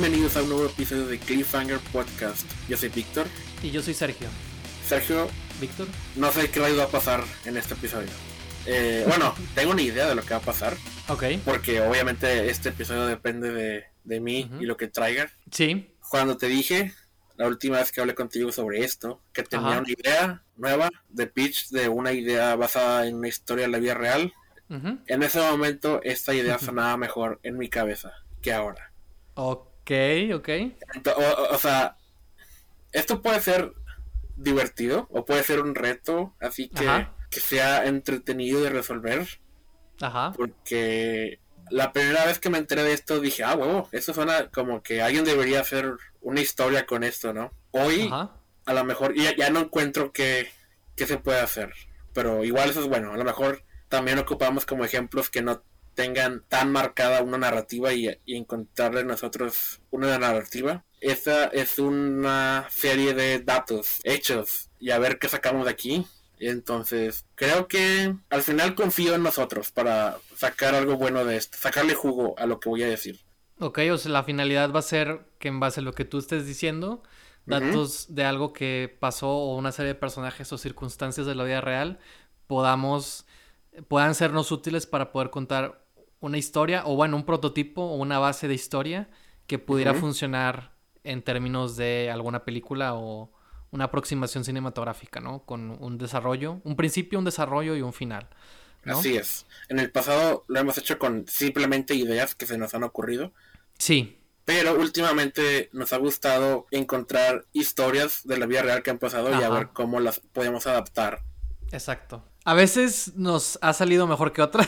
[0.00, 2.48] Bienvenidos a un nuevo episodio de Cliffhanger Podcast.
[2.68, 3.26] Yo soy Víctor.
[3.64, 4.28] Y yo soy Sergio.
[4.86, 5.26] Sergio,
[5.60, 5.88] Víctor.
[6.14, 8.06] no sé qué va a pasar en este episodio.
[8.64, 10.76] Eh, bueno, tengo una idea de lo que va a pasar,
[11.08, 11.24] Ok.
[11.44, 15.32] porque obviamente este episodio depende de, de mí y lo que traiga.
[15.50, 15.90] Sí.
[16.08, 16.94] Cuando te dije,
[17.36, 19.78] la última vez que hablé contigo sobre esto, que tenía Ajá.
[19.80, 23.94] una idea nueva de pitch de una idea basada en una historia de la vida
[23.94, 24.32] real,
[24.70, 28.92] en ese momento esta idea sonaba mejor en mi cabeza que ahora.
[29.34, 29.67] Ok,
[30.34, 30.48] ok.
[31.16, 31.96] O, o- o sea,
[32.92, 33.72] esto puede ser
[34.36, 37.14] divertido o puede ser un reto, así que, Ajá.
[37.30, 39.26] que sea entretenido de resolver,
[40.00, 40.32] Ajá.
[40.36, 44.82] porque la primera vez que me enteré de esto dije, ah, huevo, eso suena como
[44.82, 47.52] que alguien debería hacer una historia con esto, ¿no?
[47.72, 48.32] Hoy, Ajá.
[48.64, 50.50] a lo mejor, ya, ya no encuentro qué,
[50.96, 51.72] qué se puede hacer,
[52.14, 55.62] pero igual eso es bueno, a lo mejor también ocupamos como ejemplos que no
[55.98, 60.84] tengan tan marcada una narrativa y, y encontrarle nosotros una narrativa.
[61.00, 66.06] Esta es una serie de datos, hechos, y a ver qué sacamos de aquí.
[66.38, 71.94] Entonces, creo que al final confío en nosotros para sacar algo bueno de esto, sacarle
[71.94, 73.18] jugo a lo que voy a decir.
[73.58, 76.18] Ok, o sea, la finalidad va a ser que en base a lo que tú
[76.18, 77.02] estés diciendo,
[77.44, 81.60] datos de algo que pasó o una serie de personajes o circunstancias de la vida
[81.60, 81.98] real,
[82.46, 83.26] podamos,
[83.88, 85.87] puedan sernos útiles para poder contar
[86.20, 89.08] una historia o bueno, un prototipo o una base de historia
[89.46, 90.72] que pudiera funcionar
[91.04, 93.32] en términos de alguna película o
[93.70, 95.44] una aproximación cinematográfica, ¿no?
[95.44, 98.28] Con un desarrollo, un principio, un desarrollo y un final.
[98.84, 98.98] ¿no?
[98.98, 99.46] Así es.
[99.68, 103.32] En el pasado lo hemos hecho con simplemente ideas que se nos han ocurrido.
[103.78, 109.30] Sí, Pero últimamente nos ha gustado encontrar historias de la vida real que han pasado
[109.30, 111.22] y a ver cómo las podemos adaptar.
[111.70, 112.24] Exacto.
[112.48, 114.66] A veces nos ha salido mejor que otra,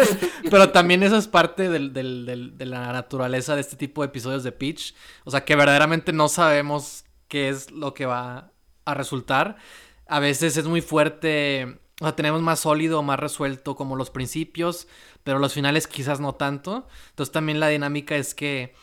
[0.50, 4.52] pero también eso es parte del- de la naturaleza de este tipo de episodios de
[4.52, 4.94] Pitch.
[5.24, 8.52] O sea, que verdaderamente no sabemos qué es lo que va
[8.84, 9.56] a resultar.
[10.06, 14.86] A veces es muy fuerte, o sea, tenemos más sólido, más resuelto como los principios,
[15.24, 16.86] pero los finales quizás no tanto.
[17.10, 18.74] Entonces también la dinámica es que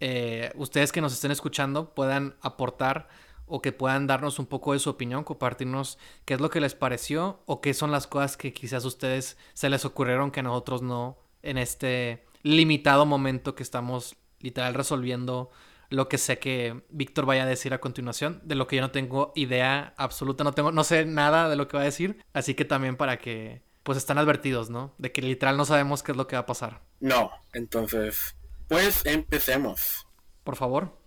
[0.00, 3.08] eh, ustedes que nos estén escuchando puedan aportar
[3.48, 6.74] o que puedan darnos un poco de su opinión, compartirnos qué es lo que les
[6.74, 10.44] pareció o qué son las cosas que quizás a ustedes se les ocurrieron que a
[10.44, 15.50] nosotros no en este limitado momento que estamos literal resolviendo
[15.90, 18.90] lo que sé que Víctor vaya a decir a continuación, de lo que yo no
[18.90, 22.54] tengo idea absoluta, no tengo, no sé nada de lo que va a decir, así
[22.54, 24.94] que también para que pues están advertidos, ¿no?
[24.98, 26.82] De que literal no sabemos qué es lo que va a pasar.
[27.00, 28.36] No, entonces,
[28.68, 30.06] pues empecemos.
[30.44, 30.98] Por favor,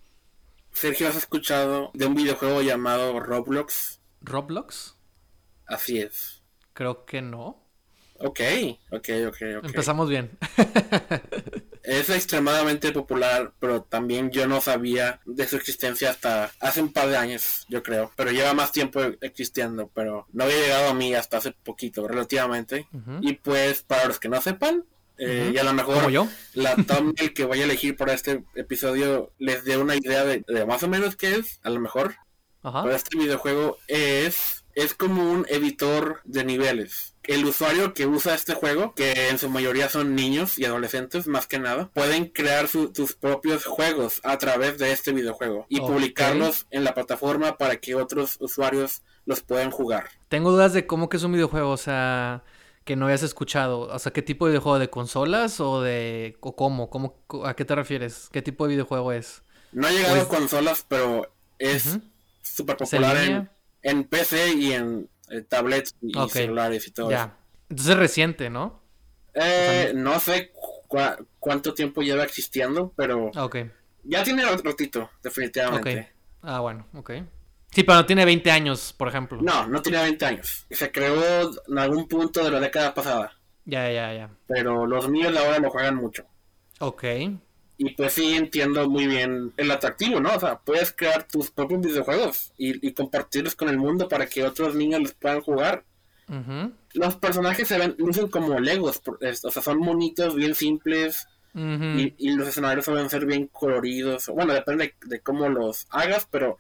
[0.72, 4.00] Sergio, ¿has escuchado de un videojuego llamado Roblox?
[4.22, 4.96] Roblox,
[5.66, 6.44] Así es.
[6.74, 7.62] creo que no.
[8.20, 8.40] Ok,
[8.92, 9.64] ok, ok, ok.
[9.64, 10.38] Empezamos bien.
[11.84, 17.10] Es extremadamente popular, pero también yo no sabía de su existencia hasta hace un par
[17.10, 18.12] de años, yo creo.
[18.16, 22.88] Pero lleva más tiempo existiendo, pero no había llegado a mí hasta hace poquito, relativamente.
[23.22, 24.86] Y pues, para los que no sepan,
[25.22, 26.28] eh, y a lo mejor yo.
[26.54, 30.66] la thumbnail que voy a elegir para este episodio les dé una idea de, de
[30.66, 32.16] más o menos qué es, a lo mejor.
[32.64, 32.84] Ajá.
[32.84, 37.16] Pero este videojuego es, es como un editor de niveles.
[37.24, 41.46] El usuario que usa este juego, que en su mayoría son niños y adolescentes más
[41.48, 46.66] que nada, pueden crear su- sus propios juegos a través de este videojuego y publicarlos
[46.72, 50.10] en la plataforma para que otros usuarios los puedan jugar.
[50.30, 52.44] Tengo dudas de cómo que es un videojuego, o sea,
[52.92, 53.82] que no hayas escuchado.
[53.82, 54.78] O sea, ¿qué tipo de videojuego?
[54.78, 56.36] ¿De consolas o de...
[56.42, 56.90] o cómo?
[56.90, 57.16] ¿Cómo
[57.46, 58.28] ¿A qué te refieres?
[58.34, 59.44] ¿Qué tipo de videojuego es?
[59.72, 62.02] No ha llegado a consolas, pero es Ujú.
[62.42, 63.48] súper ¿Es en popular
[63.84, 67.20] en, PC y en eh, tablets y, celulares y todo eso.
[67.22, 67.38] Ya.
[67.70, 68.82] Entonces es reciente, ¿no?
[69.34, 70.52] Eh, no sé
[70.90, 73.56] cua- cuánto tiempo lleva existiendo, pero Ah, Ok,
[74.04, 76.12] ya tiene un ratito, definitivamente.
[76.42, 77.12] Ah, bueno, ok.
[77.72, 79.40] Sí, pero no tiene 20 años, por ejemplo.
[79.42, 80.66] No, no tiene 20 años.
[80.70, 83.34] Se creó en algún punto de la década pasada,
[83.66, 84.30] Ya, ya, ya.
[84.48, 86.26] pero los niños ahora lo juegan mucho.
[86.80, 87.04] Ok.
[87.78, 90.36] Y pues sí entiendo muy bien el atractivo, ¿no?
[90.36, 94.44] O sea, puedes crear tus propios videojuegos y, y compartirlos con el mundo para que
[94.44, 95.84] otros niños los puedan jugar.
[96.94, 102.32] Los personajes se ven, lucen como legos, o sea, son monitos, bien simples, y, y
[102.36, 104.28] los escenarios suelen ser bien coloridos.
[104.28, 106.58] Bueno, depende de, de cómo los hagas, pero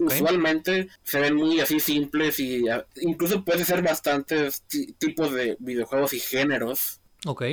[0.00, 5.56] Usualmente se ven muy así simples y ah, incluso puede ser bastantes ti- tipos de
[5.60, 7.00] videojuegos y géneros.
[7.26, 7.44] Ok.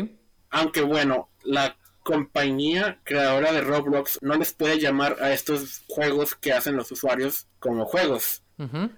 [0.49, 6.51] Aunque bueno, la compañía creadora de Roblox no les puede llamar a estos juegos que
[6.53, 8.41] hacen los usuarios como juegos.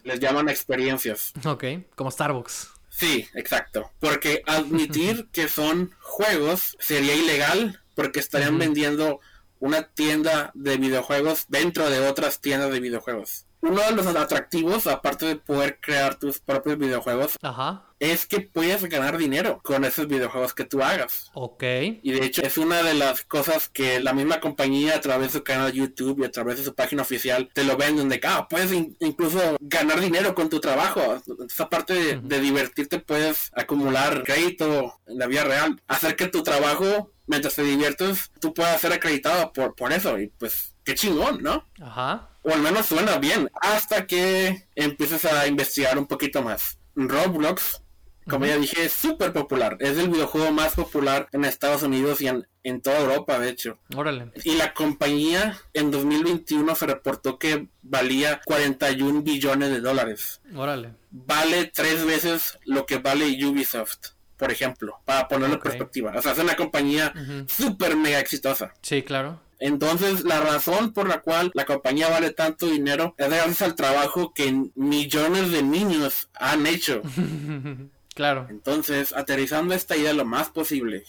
[0.03, 1.31] Les llaman experiencias.
[1.45, 1.63] Ok.
[1.95, 2.69] Como Starbucks.
[2.89, 3.89] Sí, exacto.
[3.99, 9.21] Porque admitir que son juegos sería ilegal porque estarían vendiendo
[9.63, 13.45] una tienda de videojuegos dentro de otras tiendas de videojuegos.
[13.65, 17.85] Uno de los atractivos, aparte de poder crear tus propios videojuegos, Ajá.
[17.99, 21.31] es que puedes ganar dinero con esos videojuegos que tú hagas.
[21.33, 21.63] Ok.
[22.03, 25.39] Y de hecho es una de las cosas que la misma compañía a través de
[25.39, 28.19] su canal de YouTube y a través de su página oficial te lo venden de
[28.19, 31.21] que ah, puedes in- incluso ganar dinero con tu trabajo.
[31.25, 35.81] Entonces aparte de, de divertirte puedes acumular crédito en la vida real.
[35.87, 40.19] Hacer que tu trabajo, mientras te diviertes, tú puedas ser acreditado por, por eso.
[40.19, 41.65] Y pues qué chingón, ¿no?
[41.81, 42.29] Ajá.
[42.43, 43.49] O al menos suena bien.
[43.61, 46.77] Hasta que empieces a investigar un poquito más.
[46.95, 47.81] Roblox,
[48.29, 49.77] como ya dije, es súper popular.
[49.79, 53.79] Es el videojuego más popular en Estados Unidos y en, en toda Europa, de hecho.
[53.95, 54.31] Órale.
[54.43, 60.41] Y la compañía en 2021 se reportó que valía 41 billones de dólares.
[60.55, 60.93] Órale.
[61.11, 66.13] Vale tres veces lo que vale Ubisoft, por ejemplo, para ponerlo en perspectiva.
[66.15, 67.45] O sea, es una compañía Ujú.
[67.47, 68.73] súper mega exitosa.
[68.81, 69.41] Sí, claro.
[69.65, 74.33] Entonces, la razón por la cual la compañía vale tanto dinero es gracias al trabajo
[74.33, 77.01] que millones de niños han hecho.
[78.13, 78.45] claro.
[78.49, 81.05] Entonces, aterrizando esta idea lo más posible.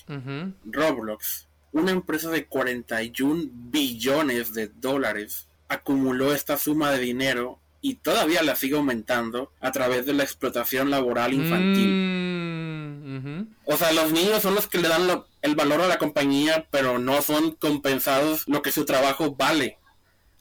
[0.65, 8.45] Roblox, una empresa de 41 billones de dólares, acumuló esta suma de dinero y todavía
[8.45, 11.89] la sigue aumentando a través de la explotación laboral infantil.
[11.89, 13.47] Mm.
[13.65, 16.67] O sea, los niños son los que le dan lo- el valor a la compañía,
[16.71, 19.79] pero no son compensados lo que su trabajo vale.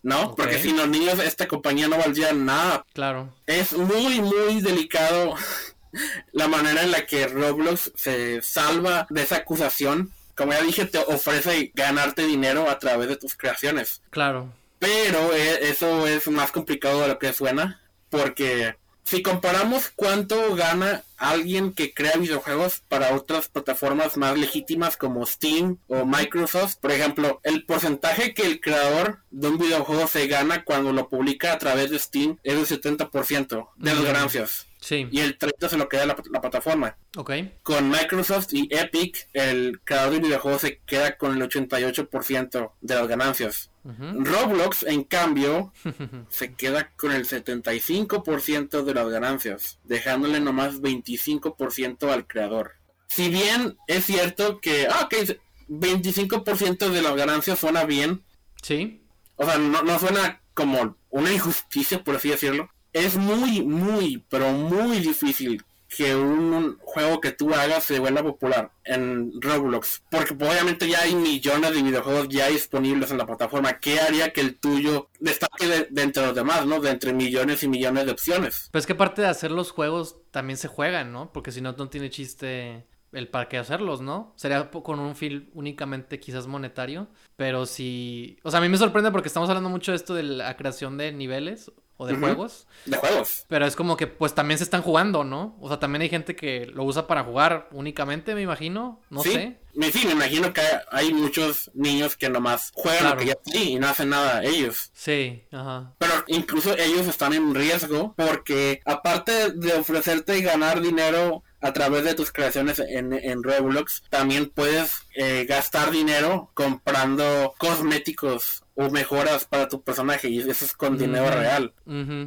[0.02, 0.34] ¿No?
[0.36, 2.86] Porque sin los niños esta compañía no valdría nada.
[2.94, 3.34] Claro.
[3.46, 5.36] Es muy, muy delicado
[6.32, 10.12] la manera en la que Roblox se salva de esa acusación.
[10.36, 14.02] Como ya dije, te ofrece ganarte dinero a través de tus creaciones.
[14.10, 14.54] Claro.
[14.80, 17.82] Pero eh, eso es más complicado de lo que suena.
[18.10, 25.26] Porque si comparamos cuánto gana alguien que crea videojuegos para otras plataformas más legítimas como
[25.26, 30.64] Steam o Microsoft, por ejemplo, el porcentaje que el creador de un videojuego se gana
[30.64, 34.68] cuando lo publica a través de Steam es del 70% de las ganancias.
[34.80, 35.08] Sí.
[35.12, 36.98] Y el 30% se lo queda la, la plataforma.
[37.16, 37.32] Ok.
[37.64, 43.08] Con Microsoft y Epic, el creador de videojuegos se queda con el 88% de las
[43.08, 43.70] ganancias.
[43.84, 45.74] Roblox, en cambio,
[46.30, 52.74] se queda con el 75% de las ganancias, dejándole nomás 25% al creador.
[53.08, 55.38] Si bien es cierto que, ah, ok,
[55.70, 58.24] 25% de las ganancias suena bien,
[58.62, 59.02] Sí.
[59.36, 62.70] o sea, no, no suena como una injusticia, por así decirlo.
[62.94, 65.64] Es muy, muy, pero muy difícil
[65.96, 70.04] que un, juego que tú hagas se vuelva popular en Roblox.
[70.10, 73.80] Porque pues, obviamente ya hay millones de videojuegos ya disponibles en la plataforma.
[73.80, 76.80] ¿Qué haría que el tuyo destaque de, entre los demás, no?
[76.80, 78.70] De entre millones y millones de opciones.
[78.72, 81.32] Pues que parte de hacer los juegos también se juegan, ¿no?
[81.32, 84.34] Porque si no, no tiene chiste el para qué hacerlos, ¿no?
[84.36, 87.08] Sería con un fin únicamente quizás monetario.
[87.36, 88.38] Pero si...
[88.44, 90.98] O sea, a mí me sorprende porque estamos hablando mucho de esto de la creación
[90.98, 92.68] de niveles o de juegos.
[92.86, 93.46] De juegos.
[93.48, 95.56] Pero es como que pues también se están jugando, ¿no?
[95.62, 99.02] O sea, también hay gente que lo usa para jugar únicamente, me imagino.
[99.10, 99.32] No sí.
[99.32, 99.60] sé.
[99.76, 100.62] Me, sí, me imagino que
[100.92, 103.16] hay muchos niños que nomás juegan Claro.
[103.16, 104.92] lo que ya sí y no hacen nada ellos.
[104.94, 105.94] Sí, ajá.
[105.98, 112.04] Pero incluso ellos están en riesgo porque aparte de ofrecerte y ganar dinero a través
[112.04, 119.46] de tus creaciones en, en Roblox, también puedes eh, gastar dinero comprando cosméticos o mejoras
[119.46, 121.74] para tu personaje y eso es con dinero real.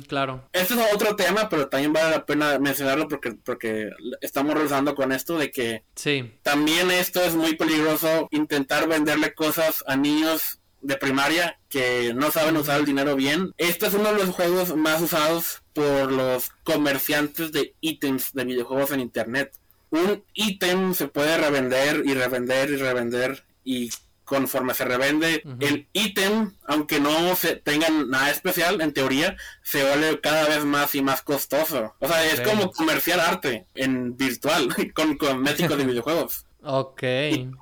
[0.07, 0.49] Claro.
[0.53, 5.11] Este es otro tema, pero también vale la pena mencionarlo porque, porque estamos rezando con
[5.13, 6.33] esto de que Sí.
[6.43, 12.57] también esto es muy peligroso intentar venderle cosas a niños de primaria que no saben
[12.57, 13.53] usar el dinero bien.
[13.57, 18.93] Este es uno de los juegos más usados por los comerciantes de ítems de videojuegos
[18.93, 19.53] en internet.
[19.91, 23.91] Un ítem se puede revender y revender y revender y
[24.27, 30.21] conforme se revende el ítem, aunque no se tengan nada especial, en teoría, se vuelve
[30.21, 31.95] cada vez más y más costoso.
[32.01, 36.46] O sea, es como comerciar arte en virtual con cosméticos de videojuegos.
[36.69, 37.03] Ok.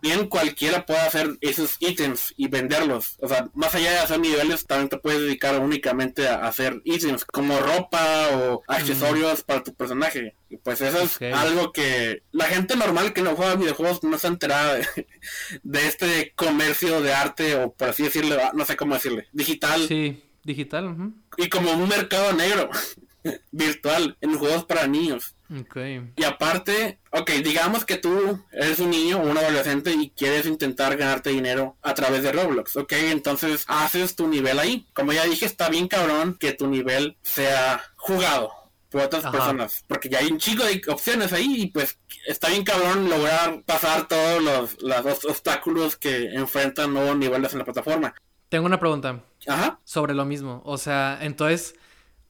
[0.02, 3.16] Bien cualquiera puede hacer esos ítems y venderlos.
[3.20, 7.25] O sea, más allá de hacer niveles, también te puedes dedicar únicamente a hacer ítems
[7.26, 10.34] como ropa o accesorios para tu personaje.
[10.49, 14.28] Y pues eso es algo que la gente normal que no juega videojuegos no está
[14.28, 14.87] enterada de,
[15.62, 20.23] de este comercio de arte o por así decirlo, no sé cómo decirle, digital Sí,
[20.44, 20.87] digital.
[20.87, 21.12] ujú.
[21.37, 22.70] y como un mercado negro
[23.50, 25.34] virtual en juegos para niños.
[25.61, 25.76] Ok.
[26.16, 30.96] Y aparte, ok, digamos que tú eres un niño o un adolescente y quieres intentar
[30.96, 34.87] ganarte dinero a través de Roblox, ok, entonces haces tu nivel ahí.
[34.94, 38.52] Como ya dije, está bien cabrón que tu nivel sea jugado
[38.90, 39.84] por otras personas.
[39.88, 44.06] Porque ya hay un chico de opciones ahí y pues está bien cabrón lograr pasar
[44.08, 48.14] todos los, los obstáculos que enfrentan nuevos niveles en la plataforma.
[48.49, 49.25] Tengo una pregunta.
[49.49, 49.80] Ajá.
[49.84, 50.62] Sobre lo mismo.
[50.64, 51.75] O sea, entonces,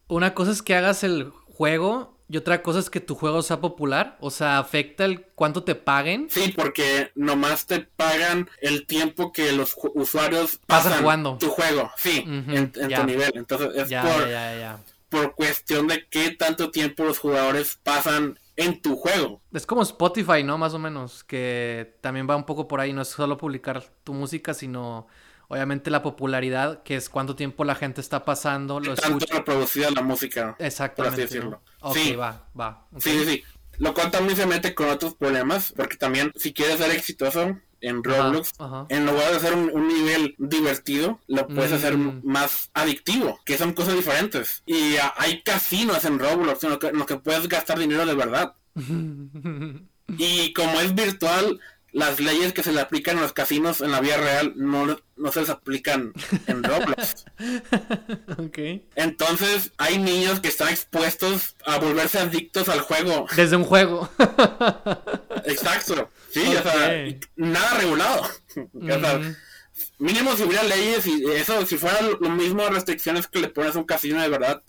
[0.08, 3.60] una cosa es que hagas el juego y otra cosa es que tu juego sea
[3.60, 4.16] popular.
[4.20, 6.28] O sea, afecta el cuánto te paguen.
[6.30, 11.90] Sí, porque nomás te pagan el tiempo que los usuarios pasan jugando tu juego.
[11.96, 13.32] Sí, en, tu nivel.
[13.34, 19.42] Entonces es por, por cuestión de qué tanto tiempo los jugadores pasan en tu juego.
[19.52, 20.56] Es como Spotify, ¿no?
[20.56, 24.14] Más o menos, que también va un poco por ahí, no es solo publicar tu
[24.14, 25.08] música, sino
[25.48, 30.02] obviamente la popularidad, que es cuánto tiempo la gente está pasando, lo tanto reproducida la
[30.02, 30.56] música.
[30.58, 31.16] Exactamente.
[31.16, 31.62] Por así decirlo.
[31.92, 32.16] sí.
[32.16, 32.86] va, va.
[32.98, 33.44] Sí, sí, sí.
[33.78, 38.02] Lo cual también se mete con otros problemas, porque también si quieres ser exitoso en
[38.02, 38.52] Roblox,
[38.88, 42.22] en lugar de hacer un, nivel divertido, lo puedes hacer mm.
[42.24, 44.62] más adictivo, que son cosas diferentes.
[44.64, 48.54] Y hay casinos en Roblox en los que puedes gastar dinero de verdad.
[50.18, 51.60] y como es virtual,
[51.94, 55.32] las leyes que se le aplican en los casinos en la vida real no, no
[55.32, 56.12] se les aplican
[56.48, 57.24] en Roblox.
[58.38, 58.84] okay.
[58.96, 63.26] Entonces hay niños que están expuestos a volverse adictos al juego.
[63.36, 64.10] Desde un juego.
[65.44, 66.10] Exacto.
[66.30, 68.28] Sí, o sea, nada regulado.
[69.98, 73.78] mínimo si hubiera leyes y eso, si fuera lo mismo restricciones que le pones a
[73.78, 74.62] un casino de verdad,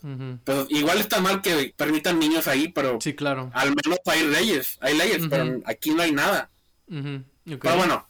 [0.44, 3.50] pues igual está mal que permitan niños ahí, pero sí, claro.
[3.52, 6.50] al menos hay leyes, hay leyes, pero aquí no hay nada.
[6.88, 8.08] Pero bueno,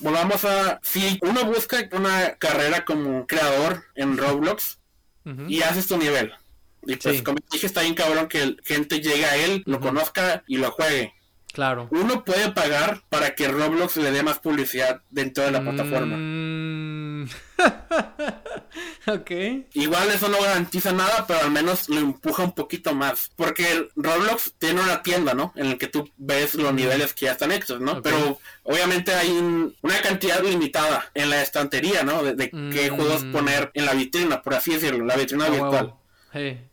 [0.00, 0.80] volvamos a...
[0.82, 4.78] Si uno busca una carrera como creador en Roblox
[5.48, 6.32] y haces tu nivel,
[6.84, 10.56] y pues como dije, está bien cabrón que gente llegue a él, lo conozca y
[10.56, 11.14] lo juegue.
[11.52, 11.86] Claro.
[11.90, 16.16] Uno puede pagar para que Roblox le dé más publicidad dentro de la plataforma.
[19.06, 19.30] Ok.
[19.74, 23.30] Igual eso no garantiza nada, pero al menos lo empuja un poquito más.
[23.36, 25.52] Porque Roblox tiene una tienda, ¿no?
[25.56, 28.00] En el que tú ves los niveles que ya están hechos, ¿no?
[28.00, 29.30] Pero obviamente hay
[29.82, 32.22] una cantidad limitada en la estantería, ¿no?
[32.22, 33.32] De, qué juegos mm.
[33.32, 35.94] poner en la vitrina, por así decirlo, la vitrina virtual.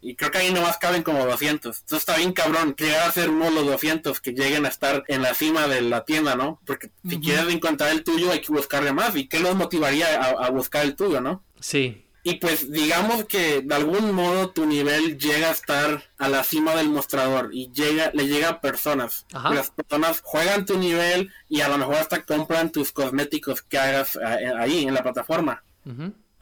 [0.01, 1.79] Y creo que ahí nomás caben como 200.
[1.79, 5.03] Entonces está bien cabrón llegar a ser uno de los 200 que lleguen a estar
[5.07, 6.61] en la cima de la tienda, ¿no?
[6.65, 9.15] Porque si quieres encontrar el tuyo hay que buscarle más.
[9.15, 11.43] ¿Y qué los motivaría a, buscar el tuyo, no?
[11.59, 12.05] Sí.
[12.23, 16.75] Y pues digamos que de algún modo tu nivel llega a estar a la cima
[16.75, 19.25] del mostrador y llega, le llega a personas.
[19.31, 24.15] Las personas juegan tu nivel y a lo mejor hasta compran tus cosméticos que hagas
[24.17, 25.63] eh, ahí en la plataforma.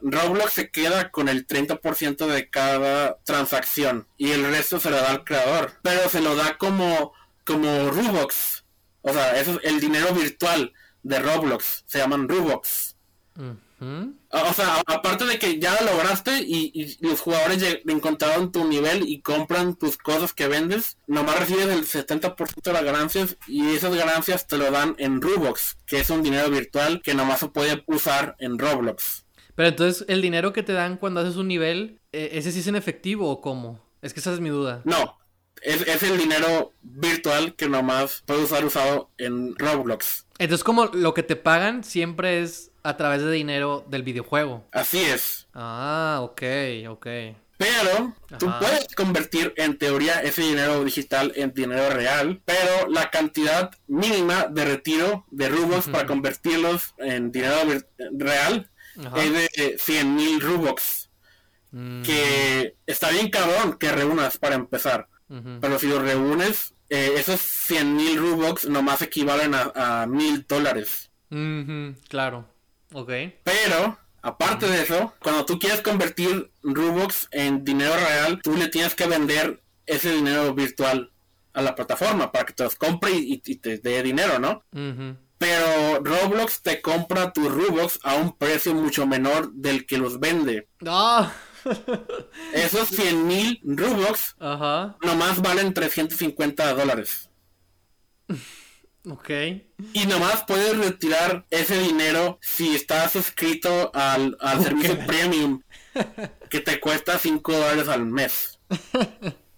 [0.00, 5.10] Roblox se queda con el 30% de cada transacción y el resto se lo da
[5.10, 7.12] al creador, pero se lo da como
[7.44, 8.64] como Robux.
[9.00, 12.94] O sea, eso es el dinero virtual de Roblox, se llaman Robux.
[13.80, 19.22] O sea, aparte de que ya lo lograste y, los jugadores encontraron tu nivel y
[19.22, 24.46] compran tus cosas que vendes, nomás recibes el 70% de las ganancias y esas ganancias
[24.46, 28.36] te lo dan en Robux, que es un dinero virtual que nomás se puede usar
[28.40, 29.24] en Roblox.
[29.58, 32.68] Pero entonces, ¿el dinero que te dan cuando haces un nivel, eh, ese sí es
[32.68, 33.84] en efectivo o cómo?
[34.02, 34.82] Es que esa es mi duda.
[34.84, 35.18] No,
[35.62, 40.26] es, el dinero virtual que nomás puede usar usado en Roblox.
[40.38, 44.64] Entonces, como lo que te pagan siempre es a través de dinero del videojuego.
[44.70, 45.48] Así es.
[45.54, 46.42] Ah, ok,
[46.90, 47.06] ok.
[47.56, 53.72] Pero tú puedes convertir en teoría ese dinero digital en dinero real, pero la cantidad
[53.88, 57.56] mínima de retiro de Robux para convertirlos en dinero
[58.16, 58.70] real
[59.16, 61.10] es de 100 mil Robux.
[61.70, 62.02] Mm.
[62.02, 65.08] Que está bien cabrón que reúnas para empezar.
[65.60, 71.10] Pero si lo reúnes, eh, esos 100 mil Robux nomás equivalen a mil dólares.
[72.08, 72.48] Claro.
[72.92, 73.10] Ok.
[73.44, 78.94] Pero, aparte de eso, cuando tú quieres convertir Robux en dinero real, tú le tienes
[78.94, 81.12] que vender ese dinero virtual
[81.52, 84.64] a la plataforma para que te los compre y, te dé dinero, ¿no?
[85.38, 90.68] Pero Roblox te compra tus Robux a un precio mucho menor del que los vende.
[90.84, 91.32] Ah.
[92.52, 97.30] Esos 100 mil Robux nomás valen 350 dólares.
[99.10, 99.30] Ok.
[99.94, 105.62] Y nomás puedes retirar ese dinero si estás suscrito al, servicio premium
[106.50, 108.58] que te cuesta 5 dólares al mes.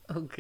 [0.09, 0.39] ok.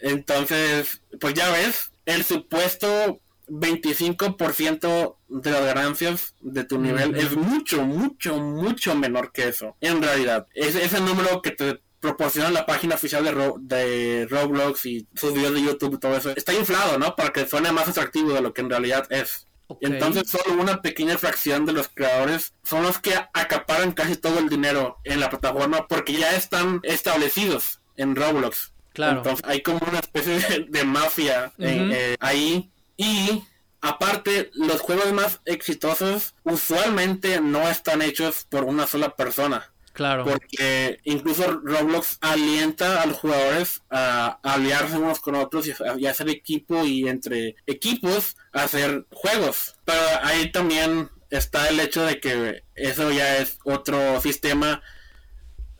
[0.00, 7.84] Entonces, pues ya ves, el supuesto 25% de las ganancias de tu nivel es mucho,
[7.84, 9.76] mucho, mucho menor que eso.
[9.80, 15.06] En realidad, es ese número que te proporciona la página oficial de, de Roblox y
[15.14, 17.14] sus videos de YouTube y todo eso, está inflado, ¿no?
[17.14, 19.46] Para que suene más atractivo de lo que en realidad es.
[19.80, 24.48] Entonces solo una pequeña fracción de los creadores son los que acaparan casi todo el
[24.48, 28.72] dinero en la plataforma porque ya están establecidos en Roblox.
[28.92, 29.18] Claro.
[29.18, 32.70] Entonces hay como una especie de, mafia eh, ahí.
[32.96, 33.44] Y
[33.80, 39.72] aparte, los juegos más exitosos usualmente no están hechos por una sola persona.
[39.92, 40.24] Claro.
[40.24, 46.30] Porque incluso Roblox alienta a los jugadores a, aliarse unos con otros y a, hacer
[46.30, 49.76] equipo y entre equipos hacer juegos.
[49.84, 54.82] Pero ahí también está el hecho de que eso ya es otro sistema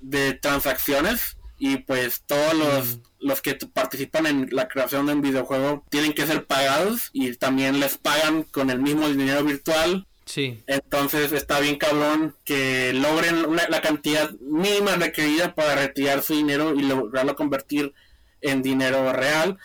[0.00, 3.02] de transacciones y pues todos los, mm.
[3.22, 7.80] Los que participan en la creación de un videojuego tienen que ser pagados y también
[7.80, 10.62] les pagan con el mismo dinero virtual Sí.
[10.66, 16.82] Entonces está bien cabrón que logren la cantidad mínima requerida para retirar su dinero y
[16.82, 17.92] lograrlo convertir
[18.40, 19.58] en dinero real.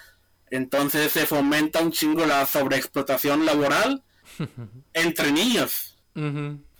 [0.49, 4.03] Entonces se fomenta un chingo la sobreexplotación laboral
[4.93, 5.97] entre niños.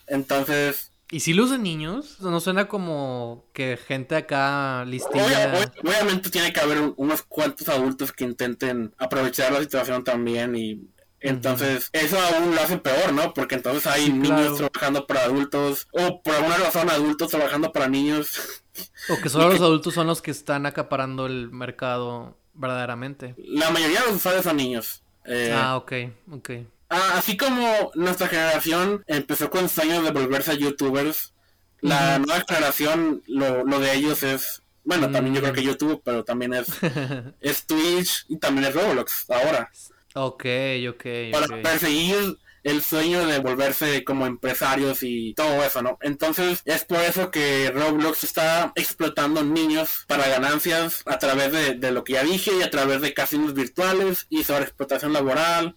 [0.08, 0.92] Entonces...
[1.10, 2.20] ¿Y si lo usan niños?
[2.20, 5.72] ¿No suena como que gente acá listilla?
[5.82, 11.90] obviamente tiene que haber unos cuantos adultos que intenten aprovechar la situación también y entonces,
[11.94, 13.34] eso aún lo hace peor, ¿no?
[13.34, 18.62] Porque entonces hay niños trabajando para adultos, o por alguna razón adultos trabajando para niños.
[19.10, 23.36] O que solo los adultos son los que están acaparando el mercado verdaderamente.
[23.38, 25.02] La mayoría de los usuarios son niños.
[25.26, 25.94] Eh, ah, ok,
[26.32, 26.50] ok.
[26.90, 31.34] Ah, así como nuestra generación empezó con sueños de volverse youtubers,
[31.82, 35.66] la nueva generación, lo, lo de ellos es bueno, también yo creo que mm.
[35.66, 36.68] YouTube, pero también es,
[37.42, 39.70] es Twitch y también es Roblox ahora.
[40.16, 40.46] Ok,
[40.90, 41.06] ok.
[41.34, 45.98] Para perseguir el sueño de volverse como empresarios y todo eso, ¿no?
[46.02, 51.92] Entonces es por eso que Roblox está explotando niños para ganancias a través de, de
[51.92, 55.76] lo que ya dije y a través de casinos virtuales y sobre explotación laboral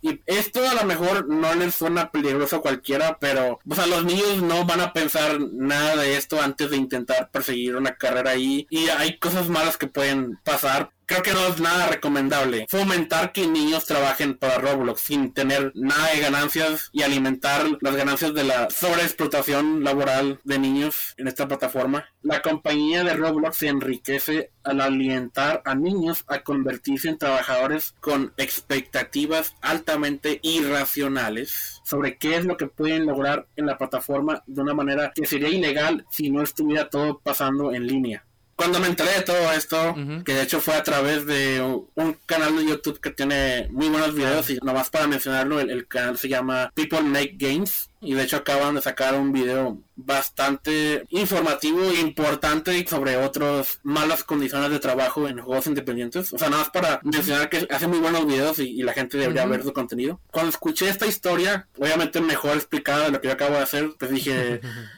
[0.00, 4.04] y esto a lo mejor no les suena peligroso a cualquiera, pero o sea, los
[4.04, 8.66] niños no van a pensar nada de esto antes de intentar perseguir una carrera ahí.
[8.70, 12.66] Y hay cosas malas que pueden pasar creo que no es nada recomendable.
[12.68, 18.34] Fomentar que niños trabajen para Roblox sin tener nada de ganancias y alimentar las ganancias
[18.34, 22.04] de la sobreexplotación laboral de niños en esta plataforma.
[22.22, 28.34] La compañía de Roblox se enriquece al alientar a niños a convertirse en trabajadores con
[28.36, 34.74] expectativas altamente irracionales sobre qué es lo que pueden lograr en la plataforma de una
[34.74, 38.27] manera que sería ilegal si no estuviera todo pasando en línea
[38.58, 39.94] cuando me enteré de todo esto,
[40.24, 41.62] que de hecho fue a través de
[41.94, 46.18] un canal de YouTube que tiene muy buenos videos y nomás para mencionarlo, el, canal
[46.18, 51.84] se llama People Make Games y de hecho acaban de sacar un video bastante informativo
[51.84, 56.32] e importante sobre otras malas condiciones de trabajo en juegos independientes.
[56.32, 59.46] O sea, nada más para mencionar que hace muy buenos videos y, la gente debería
[59.46, 60.20] ver su contenido.
[60.32, 64.10] Cuando escuché esta historia, obviamente mejor explicada de lo que yo acabo de hacer, pues
[64.10, 64.60] dije...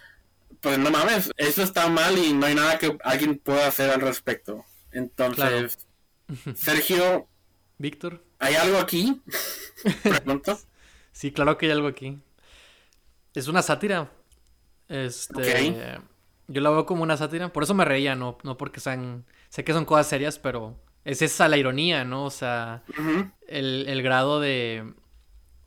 [0.60, 4.00] pues no mames, eso está mal y no hay nada que alguien pueda hacer al
[4.00, 4.64] respecto.
[4.92, 5.78] Entonces,
[6.54, 7.28] Sergio.
[7.78, 8.22] Víctor.
[8.38, 9.22] ¿Hay algo aquí?
[10.02, 10.58] Pregunto.
[11.12, 12.18] sí, claro que hay algo aquí.
[13.34, 14.10] Es una sátira.
[14.88, 15.98] Este.
[16.48, 17.52] Yo la veo como una sátira.
[17.52, 19.24] Por eso me reía, no, no porque sean.
[19.48, 22.24] Sé que son cosas serias, pero es esa la ironía, ¿no?
[22.24, 22.82] O sea,
[23.46, 24.92] el, el grado de.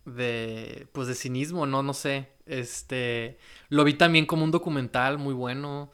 [0.05, 0.87] de.
[0.91, 1.83] pues de cinismo, ¿no?
[1.83, 2.32] No sé.
[2.45, 3.37] Este,
[3.69, 5.91] lo vi también como un documental muy bueno.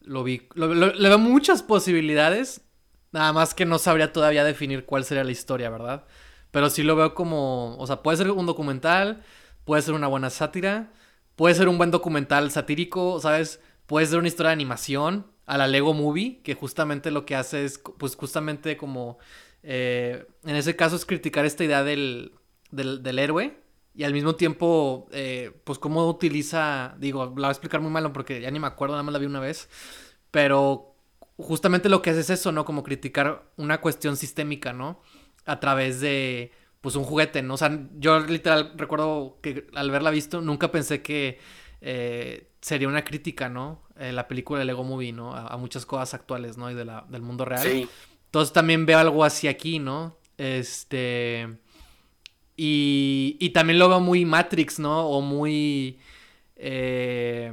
[0.00, 2.62] Lo vi, le veo muchas posibilidades.
[3.12, 6.06] Nada más que no sabría todavía definir cuál sería la historia, ¿verdad?
[6.50, 9.22] Pero sí lo veo como, o sea, puede ser un documental,
[9.64, 10.92] puede ser una buena sátira,
[11.36, 13.60] puede ser un buen documental satírico, ¿sabes?
[13.86, 17.64] Puede ser una historia de animación a la Lego Movie, que justamente lo que hace
[17.64, 19.18] es, pues justamente como,
[19.62, 22.32] eh, en ese caso es criticar esta idea del,
[22.70, 23.61] del héroe,
[23.94, 28.12] y al mismo tiempo, eh, pues cómo utiliza, digo, la voy a explicar muy malo
[28.12, 29.68] porque ya ni me acuerdo, nada más la vi una vez,
[30.30, 30.94] pero
[31.36, 32.64] justamente lo que hace es eso, ¿no?
[32.64, 35.00] Como criticar una cuestión sistémica, ¿no?
[35.44, 37.54] A través de, pues, un juguete, ¿no?
[37.54, 41.38] O sea, yo literal recuerdo que al verla visto nunca pensé que
[41.80, 43.82] eh, sería una crítica, ¿no?
[43.98, 45.34] Eh, la película de Lego Movie, ¿no?
[45.34, 46.70] A, muchas cosas actuales, ¿no?
[46.70, 47.62] Y de la, del mundo real.
[47.62, 47.88] Sí.
[48.26, 50.16] Entonces también veo algo así aquí, ¿no?
[50.38, 51.58] Este...
[52.64, 55.08] Y, y también lo veo muy Matrix, ¿no?
[55.08, 55.98] O muy...
[56.54, 57.52] Eh,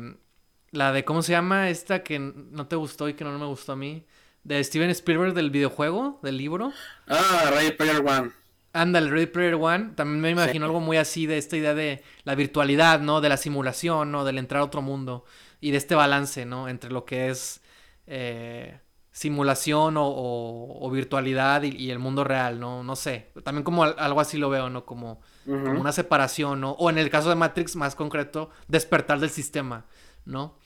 [0.69, 1.72] la de, ¿cómo se llama?
[1.72, 4.06] Esta que no te gustó y que no me gustó a mí.
[4.43, 6.72] De Steven Spielberg del videojuego, del libro.
[7.08, 8.30] Ah, Ready Player One.
[8.72, 9.93] Ándale, Ready Player One.
[9.95, 13.19] También me imagino algo muy así de esta idea de la virtualidad, ¿no?
[13.19, 14.26] De la simulación, ¿no?
[14.26, 15.26] Del entrar a otro mundo.
[15.60, 16.69] Y de este balance, ¿no?
[16.69, 17.62] Entre lo que es...
[18.06, 18.78] Eh,
[19.19, 22.84] simulación o, virtualidad y, el mundo real, ¿no?
[22.84, 23.34] No sé.
[23.43, 24.86] También como algo así lo veo, ¿no?
[24.86, 26.71] Como, una separación, ¿no?
[26.71, 29.86] O en el caso de Matrix, más concreto, despertar del sistema,
[30.23, 30.58] ¿no?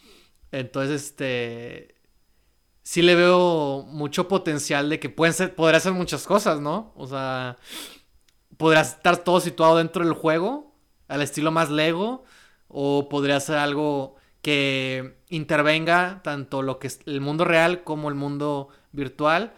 [0.52, 1.96] Entonces, este...
[2.84, 6.94] sí le veo mucho potencial de que pueden ser, podría hacer muchas cosas, ¿no?
[6.96, 7.58] O sea,
[8.58, 10.76] podría estar todo situado dentro del juego,
[11.08, 12.24] al estilo más Lego,
[12.68, 18.16] o podría ser algo que intervenga tanto lo que es el mundo real como el
[18.16, 19.54] mundo virtual,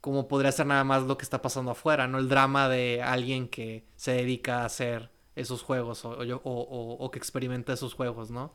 [0.00, 2.18] como podría ser nada más lo que está pasando afuera, ¿no?
[2.18, 7.72] El drama de alguien que se dedica a hacer esos juegos o, o que experimenta
[7.72, 8.52] esos juegos, ¿no?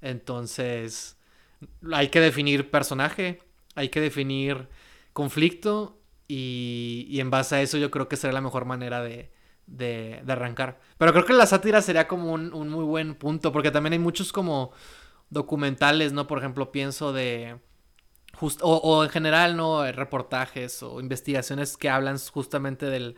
[0.00, 1.16] Entonces,
[1.92, 3.42] hay que definir personaje,
[3.74, 4.68] hay que definir
[5.12, 9.30] conflicto y, en base a eso yo creo que será la mejor manera de,
[9.66, 10.80] de, arrancar.
[10.98, 14.32] Pero creo que la sátira sería como un, muy buen punto porque también hay muchos
[14.32, 14.72] como
[15.32, 16.26] documentales, ¿no?
[16.26, 17.58] Por ejemplo, pienso de...
[18.40, 19.90] o, o, en general, ¿no?
[19.90, 23.16] Reportajes o investigaciones que hablan justamente del,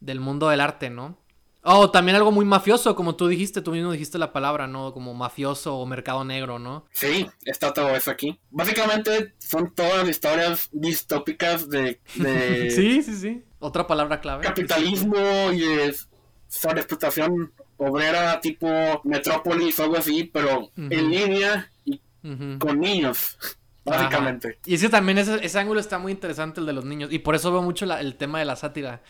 [0.00, 1.18] del mundo del arte, ¿no?
[1.64, 4.92] Oh, también algo muy mafioso, como tú dijiste, tú mismo dijiste la palabra, ¿no?
[4.92, 6.86] Como mafioso o mercado negro, ¿no?
[6.90, 8.40] Sí, está todo eso aquí.
[8.50, 12.00] Básicamente son todas historias distópicas de...
[12.74, 13.44] sí, sí, sí.
[13.60, 14.42] Otra palabra clave.
[14.42, 16.08] Capitalismo y es
[16.48, 17.52] sobre explotación
[17.86, 18.66] obrera tipo
[19.04, 22.00] Metrópolis o algo así, pero en línea y
[22.58, 23.38] con niños.
[23.84, 24.58] Básicamente.
[24.64, 27.12] Y ese también ese, ese, ángulo está muy interesante, el de los niños.
[27.12, 29.02] Y por eso veo mucho el tema de la sátira.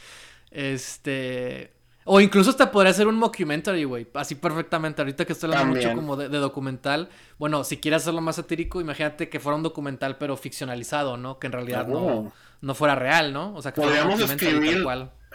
[0.51, 1.73] Este
[2.05, 4.07] o incluso hasta podría ser un mockumentary, güey.
[4.15, 5.03] Así perfectamente.
[5.03, 7.09] Ahorita que estoy hablando mucho como de, documental.
[7.39, 11.39] Bueno, si quieres hacerlo más satírico, imagínate que fuera un documental, pero ficcionalizado, ¿no?
[11.39, 12.33] Que en realidad no, oh.
[12.61, 13.55] no fuera real, ¿no?
[13.55, 14.85] O sea, que Podríamos escribir.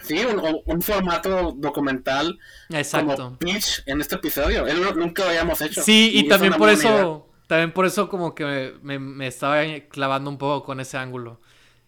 [0.02, 0.20] Sí,
[0.64, 2.38] un, formato documental.
[2.70, 3.16] Exacto.
[3.16, 4.66] Como pitch en este episodio.
[4.66, 5.82] Él nunca lo habíamos hecho.
[5.82, 7.26] Sí, y, también por eso.
[7.46, 11.40] También por eso, como que me, me, estaba clavando un poco con ese ángulo.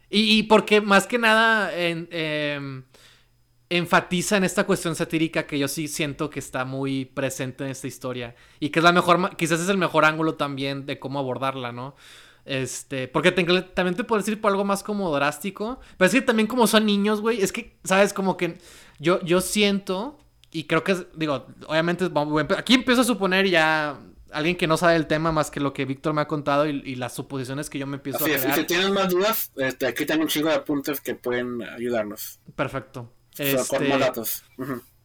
[0.08, 1.76] Y, y porque más que nada.
[1.76, 2.82] En, eh,
[3.70, 7.86] enfatiza en esta cuestión satírica que yo sí siento que está muy presente en esta
[7.86, 11.70] historia y que es la mejor, quizás es el mejor ángulo también de cómo abordarla,
[11.70, 11.94] ¿no?
[12.44, 16.46] Este, porque también te puedo decir por algo más como drástico, pero es que también
[16.46, 18.12] como son niños, güey, es que, ¿sabes?
[18.12, 18.58] Como que
[18.98, 20.18] yo, yo siento,
[20.50, 22.10] y creo que, digo, obviamente,
[22.56, 24.00] aquí empiezo a suponer ya
[24.32, 26.94] alguien que no sabe el tema más que lo que Víctor me ha contado y,
[26.94, 28.54] las suposiciones que yo me empiezo a crear.
[28.54, 32.40] si tienes más dudas, este, aquí tengo un chingo de apuntes que pueden ayudarnos.
[32.54, 33.12] Perfecto.
[33.38, 34.10] Este,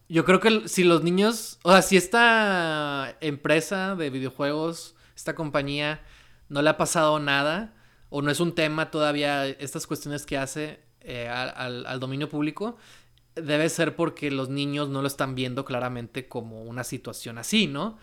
[0.08, 6.02] yo creo que si los niños, o sea, si esta empresa de videojuegos, esta compañía,
[6.48, 7.74] no le ha pasado nada,
[8.08, 12.76] o no es un tema todavía, estas cuestiones que hace eh, al, dominio público,
[13.34, 17.98] debe ser porque los niños no lo están viendo claramente como una situación así, ¿no?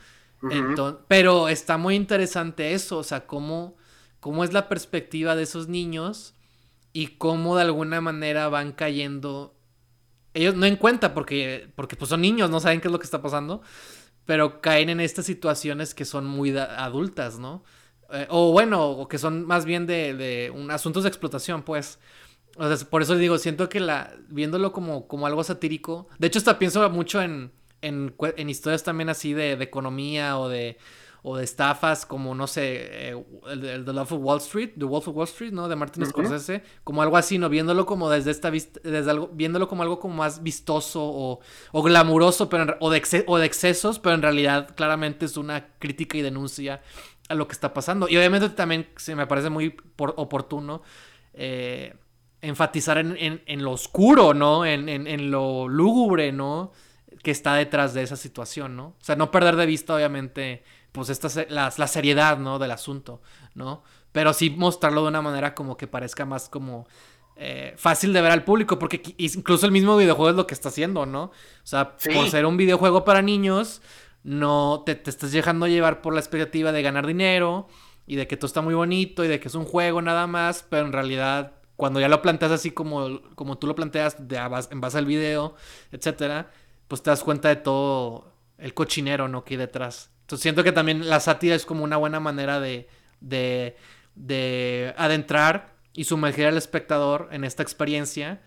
[1.08, 3.78] pero está muy interesante eso, o sea, cómo,
[4.20, 6.34] cómo es la perspectiva de esos niños
[6.92, 9.56] y cómo de alguna manera van cayendo
[10.34, 13.06] ellos no en cuenta porque, porque pues son niños, no saben qué es lo que
[13.06, 13.62] está pasando,
[14.26, 17.64] pero caen en estas situaciones que son muy adultas, ¿no?
[18.14, 22.00] Eh, o bueno, o que son más bien de, de un, asuntos de explotación, pues.
[22.56, 26.38] O sea, por eso digo, siento que la, viéndolo como, como algo satírico, de hecho
[26.38, 30.78] hasta pienso mucho en, en, en historias también así de, de economía o de
[31.26, 35.08] o de estafas como, no sé, eh, el, The Love of Wall Street, The Wolf
[35.08, 35.70] of Wall Street, ¿no?
[35.70, 37.48] De Martin Scorsese, como algo así, ¿no?
[37.48, 41.40] Viéndolo como desde esta vista, desde algo, viéndolo como algo como más vistoso o,
[41.72, 46.18] o glamuroso, pero o, de o de excesos, pero en realidad claramente es una crítica
[46.18, 46.82] y denuncia
[47.30, 48.08] a lo que está pasando.
[48.10, 50.82] Y obviamente también se me parece muy oportuno
[51.34, 51.96] eh,
[52.42, 54.66] enfatizar en, en, en, lo oscuro, ¿no?
[54.66, 56.72] En, en, lo lúgubre, ¿no?
[57.24, 58.88] Que está detrás de esa situación, ¿no?
[58.88, 62.60] O sea, no perder de vista, obviamente, pues esta, la, la seriedad, ¿no?
[62.60, 63.22] Del asunto,
[63.56, 63.84] ¿no?
[64.12, 66.86] Pero sí mostrarlo de una manera como que parezca más como
[67.36, 70.70] eh, fácil de ver al público, porque incluso el mismo videojuego es lo que está
[70.70, 71.24] haciendo, ¿no?
[71.24, 71.32] O
[71.64, 73.82] sea, por ser un videojuego para niños,
[74.24, 77.68] no te, te estás dejando llevar por la expectativa de ganar dinero
[78.06, 80.66] y de que todo está muy bonito y de que es un juego nada más,
[80.70, 84.38] pero en realidad cuando ya lo planteas así como, como tú lo planteas de,
[84.72, 85.56] en base al video,
[85.92, 86.52] etcétera,
[86.88, 89.44] pues te das cuenta de todo el cochinero, ¿no?
[89.44, 90.12] Que hay detrás.
[90.22, 92.88] Entonces siento que también la sátira es como una buena manera de,
[93.20, 93.76] de,
[94.16, 98.42] de adentrar y sumergir al espectador en esta experiencia,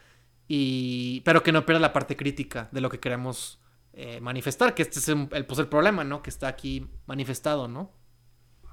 [0.49, 3.59] y, pero que no pierda la parte crítica de lo que queremos
[3.99, 6.23] eh, manifestar, que este es el, pues el problema, ¿no?
[6.23, 7.95] Que está aquí manifestado, ¿no?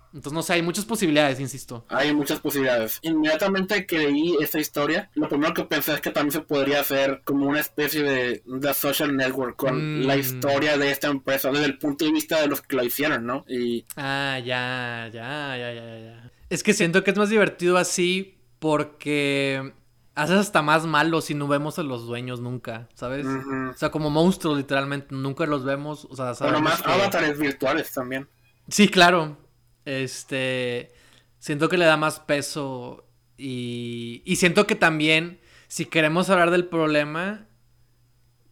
[0.08, 1.86] Entonces, no sé, hay muchas posibilidades, insisto.
[1.88, 3.00] Hay muchas posibilidades.
[3.04, 7.22] Inmediatamente que leí esta historia, lo primero que pensé es que también se podría hacer
[7.24, 10.20] como una especie de, de social network con la mm.
[10.20, 13.46] historia de esta empresa desde el punto de vista de los que la hicieron, ¿no?
[13.48, 13.86] Y...
[13.96, 16.32] Ah, ya, ya, ya, ya, ya.
[16.50, 19.74] Es que siento que es más divertido así porque
[20.16, 23.26] haces hasta más malo si no vemos a los dueños nunca, ¿sabes?
[23.26, 26.06] O sea, como monstruos literalmente, nunca los vemos.
[26.10, 28.28] O sea, Pero más avatares virtuales también.
[28.68, 29.38] Sí, claro.
[29.86, 30.92] Este.
[31.40, 33.06] Siento que le da más peso
[33.38, 37.48] Y, y siento que también, si queremos hablar del problema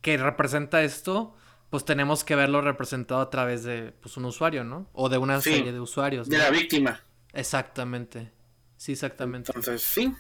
[0.02, 1.36] que representa esto,
[1.70, 4.90] pues tenemos que verlo representado a través de pues, un usuario, ¿no?
[4.94, 6.28] O de una serie de usuarios.
[6.28, 7.00] De la víctima.
[7.32, 8.32] Exactamente.
[8.76, 9.52] Sí, exactamente.
[9.56, 10.14] Entonces, sí,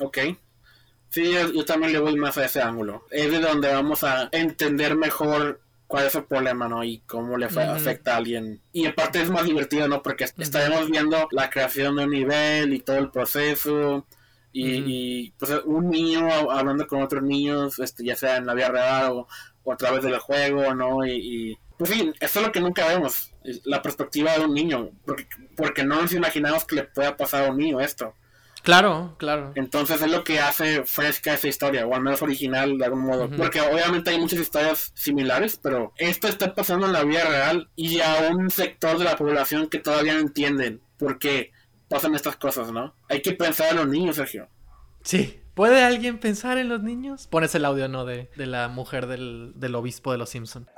[0.00, 0.18] ok.
[1.10, 3.06] Sí, yo, también le voy más a ese ángulo.
[3.10, 6.84] Es de donde vamos a entender mejor cuál es el problema, ¿no?
[6.84, 8.60] Y cómo le afecta a alguien.
[8.72, 10.02] Y aparte es más divertido, ¿no?
[10.02, 14.04] Porque estaremos viendo la creación de un nivel y todo el proceso.
[14.52, 19.26] Y, pues un niño hablando con otros niños, este, ya sea en la vida real
[19.64, 21.04] o, a través del juego, ¿no?
[21.06, 23.32] Y, pues sí, eso es lo que nunca vemos,
[23.64, 27.50] la perspectiva de un niño, porque, porque no nos imaginamos que le pueda pasar a
[27.50, 28.14] un niño esto.
[28.66, 29.52] Claro, claro.
[29.54, 33.30] Entonces es lo que hace fresca esa historia, o al menos original de algún modo.
[33.30, 38.00] Porque obviamente hay muchas historias similares, pero esto está pasando en la vida real y
[38.00, 41.52] a un sector de la población que todavía no entienden por qué
[41.88, 42.92] pasan estas cosas, ¿no?
[43.08, 44.48] Hay que pensar en los niños, Sergio.
[45.02, 45.40] Sí.
[45.54, 47.28] ¿Puede alguien pensar en los niños?
[47.28, 48.04] Pones el audio, ¿no?
[48.04, 50.68] De, de la mujer del, del obispo de los Simpson.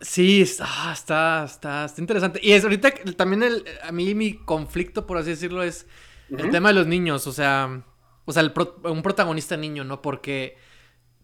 [0.00, 2.40] Sí, ah, está, está, está, interesante.
[2.42, 5.86] Y es ahorita también el, a mí mi conflicto, por así decirlo, es
[6.30, 7.26] el tema de los niños.
[7.26, 7.82] O sea,
[8.24, 8.50] o sea,
[8.84, 10.00] un protagonista niño, ¿no?
[10.00, 10.56] Porque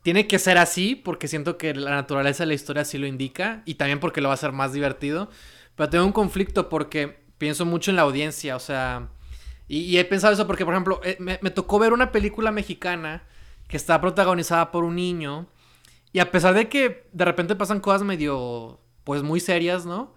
[0.02, 3.62] tiene que ser así, porque siento que la naturaleza de la historia sí lo indica.
[3.64, 5.30] Y también porque lo va a hacer más divertido.
[5.74, 8.56] Pero tengo un conflicto porque pienso mucho en la audiencia.
[8.56, 9.08] O sea,
[9.68, 13.24] y, he pensado eso porque, por ejemplo, eh, me, me tocó ver una película mexicana
[13.68, 15.48] que está protagonizada por un niño
[16.16, 20.14] y a pesar de que de repente pasan cosas medio, pues muy serias, ¿no?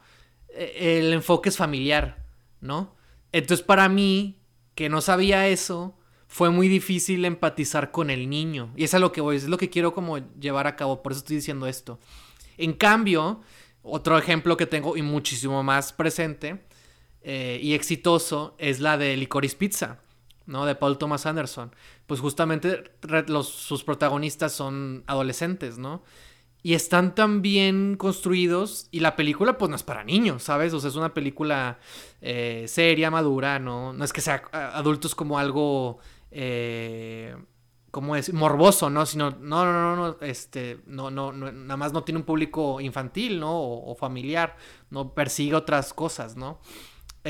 [0.48, 2.26] E, el enfoque es familiar,
[2.62, 2.96] ¿no?
[3.34, 4.40] Entonces para mí,
[4.76, 5.98] que no sabía eso,
[6.30, 8.72] fue muy difícil empatizar con el niño.
[8.78, 11.12] Y eso es lo que voy, es lo que quiero como llevar a cabo, por
[11.12, 12.00] eso estoy diciendo esto.
[12.58, 13.42] En cambio,
[13.84, 16.64] otro ejemplo que tengo y muchísimo más presente
[17.24, 20.00] eh, y exitoso es la de Licorice Pizza.
[20.50, 20.66] ¿No?
[20.66, 21.74] De Paul Thomas Anderson.
[22.08, 22.92] Pues justamente
[23.44, 26.04] sus protagonistas son adolescentes, ¿no?
[26.62, 28.90] Y están tan bien construidos.
[28.92, 30.74] Y la película, pues no es para niños, ¿sabes?
[30.74, 31.80] O sea, es una película
[32.22, 33.94] eh, seria, madura, ¿no?
[33.94, 36.00] No es que sea adultos como algo.
[36.32, 37.36] Eh,
[37.92, 38.34] ¿Cómo es?
[38.34, 39.06] Morboso, ¿no?
[39.06, 43.40] Sino, no, no, no, no, este, no, no, nada más no tiene un público infantil,
[43.40, 43.52] ¿no?
[43.52, 44.58] O, o familiar,
[44.92, 46.60] no persigue otras cosas, ¿no?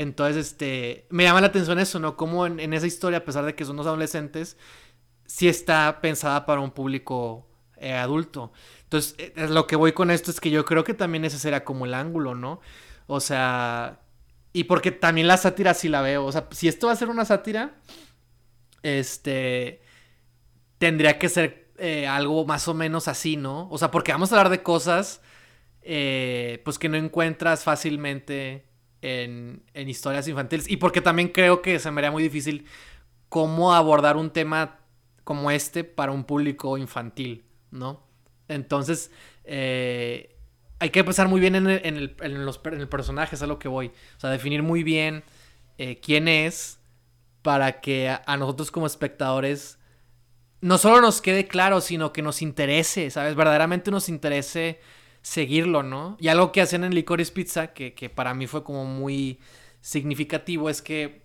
[0.00, 2.16] Entonces, este, me llama la atención eso, ¿no?
[2.16, 4.56] Como en, esa historia, a pesar de que son unos adolescentes,
[5.26, 8.50] sí está pensada para un público eh, adulto.
[8.84, 11.64] Entonces, eh, lo que voy con esto es que yo creo que también ese será
[11.64, 12.62] como el ángulo, ¿no?
[13.08, 14.00] O sea,
[14.54, 16.24] y porque también la sátira sí la veo.
[16.24, 17.74] O sea, si esto va a ser una sátira,
[18.82, 19.82] este,
[20.78, 23.68] tendría que ser eh, algo más o menos así, ¿no?
[23.70, 25.20] O sea, porque vamos a hablar de cosas,
[25.82, 28.69] pues que no encuentras fácilmente
[29.02, 30.68] en, historias infantiles.
[30.70, 32.66] Y porque también creo que se me haría muy difícil
[33.28, 34.78] cómo abordar un tema
[35.24, 38.02] como este para un público infantil, ¿no?
[38.48, 39.10] Entonces,
[39.44, 40.36] eh,
[40.80, 43.46] hay que pensar muy bien en el, en en los, en el personaje, es a
[43.46, 43.88] lo que voy.
[44.16, 45.22] O sea, definir muy bien
[45.78, 46.80] eh, quién es
[47.42, 49.78] para que a, nosotros como espectadores
[50.60, 53.34] no solo nos quede claro, sino que nos interese, ¿sabes?
[53.34, 54.80] Verdaderamente nos interese
[55.22, 56.16] seguirlo, ¿no?
[56.20, 59.38] Y algo que hacen en Licorice Pizza, que, para mí fue como muy
[59.80, 61.22] significativo, es que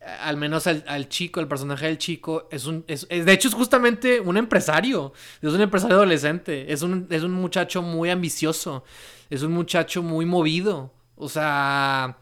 [0.00, 2.84] al menos al, chico, el personaje del chico, es un.
[2.86, 5.12] Es, de hecho, es justamente un empresario.
[5.42, 6.72] Es un empresario adolescente.
[6.72, 8.84] Es un, es un muchacho muy ambicioso.
[9.28, 10.94] Es un muchacho muy movido.
[11.16, 12.16] O sea.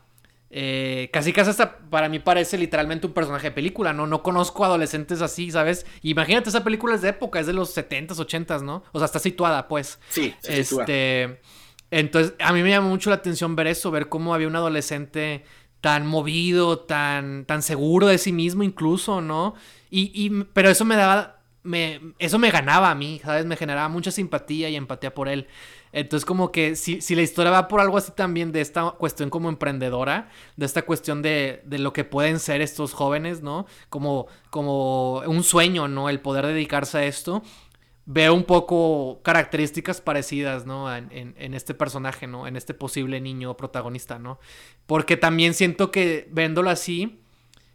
[0.51, 4.07] Eh, casi casi hasta para mí parece literalmente un personaje de película, ¿no?
[4.07, 5.87] No conozco adolescentes así, ¿sabes?
[6.03, 8.85] Imagínate, esa película es de época, es de los 70s, 80s, ¿no?
[8.93, 9.99] O sea, está situada, pues.
[10.09, 11.41] Sí, este.
[11.91, 15.45] Entonces, a mí me llamó mucho la atención ver eso, ver cómo había un adolescente
[15.81, 19.55] tan movido, tan, tan seguro de sí mismo, incluso, ¿no?
[19.91, 21.35] Y, y, pero eso me daba.
[21.63, 23.45] Me, eso me ganaba a mí, ¿sabes?
[23.45, 25.49] Me generaba mucha simpatía y empatía por él.
[25.97, 29.31] Entonces, como que si, si, la historia va por algo así también de esta cuestión
[29.31, 33.65] como emprendedora, de esta cuestión de, de, lo que pueden ser estos jóvenes, ¿no?
[33.89, 36.11] Como, como un sueño, ¿no?
[36.11, 37.43] El poder dedicarse a esto.
[38.05, 40.95] Veo un poco características parecidas, ¿no?
[40.95, 42.47] En, en, este personaje, ¿no?
[42.47, 44.39] En este posible niño protagonista, ¿no?
[44.85, 47.23] Porque también siento que viéndolo así,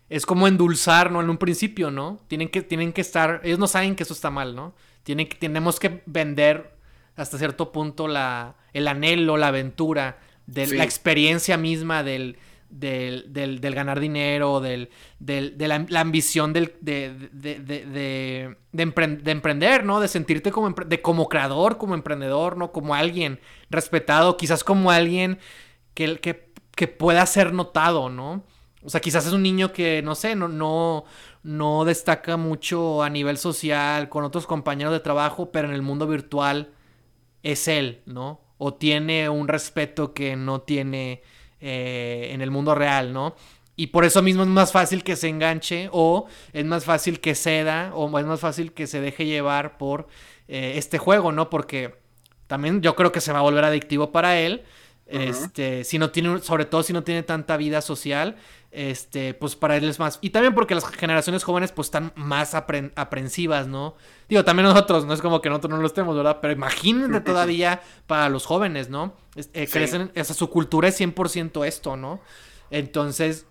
[0.10, 1.22] es como endulzar, ¿no?
[1.22, 2.20] En un principio, ¿no?
[2.28, 4.76] Tienen que, tienen que estar, ellos no saben que eso está mal, ¿no?
[5.02, 6.81] Tienen que, tenemos que vender
[7.16, 12.38] hasta cierto punto la, el anhelo, la aventura, de la experiencia misma del,
[12.70, 19.32] del, del, del ganar dinero, del, del de la, ambición del, de, de, de, de,
[19.32, 20.00] emprender, ¿no?
[20.00, 22.72] De sentirte como, de, como creador, como emprendedor, ¿no?
[22.72, 25.40] Como alguien respetado, quizás como alguien
[25.94, 28.44] que, que, que pueda ser notado, ¿no?
[28.84, 31.06] O sea, quizás es un niño que, no sé, no, no,
[31.44, 36.08] no destaca mucho a nivel social con otros compañeros de trabajo, pero en el mundo
[36.08, 36.72] virtual
[37.44, 38.42] es él, ¿no?
[38.58, 41.22] O tiene un respeto que no tiene
[41.60, 43.36] eh, en el mundo real, ¿no?
[43.76, 47.36] Y por eso mismo es más fácil que se enganche o es más fácil que
[47.36, 50.08] ceda o es más fácil que se deje llevar por
[50.48, 51.50] eh, este juego, ¿no?
[51.50, 51.96] Porque
[52.48, 54.64] también yo creo que se va a volver adictivo para él.
[55.12, 58.38] Este, si no tiene, sobre todo si no tiene tanta vida social,
[58.72, 60.18] este, pues para él es más.
[60.22, 63.96] Y también porque las generaciones jóvenes, pues están más aprensivas, ¿no?
[64.30, 66.40] Digo, también nosotros, no es como que nosotros no lo estemos, ¿verdad?
[66.42, 69.14] Pero imagínense todavía para los jóvenes, ¿no?
[69.36, 72.22] Eh, crecen, o sea, su cultura es 100% esto, ¿no?
[72.70, 73.46] Entonces,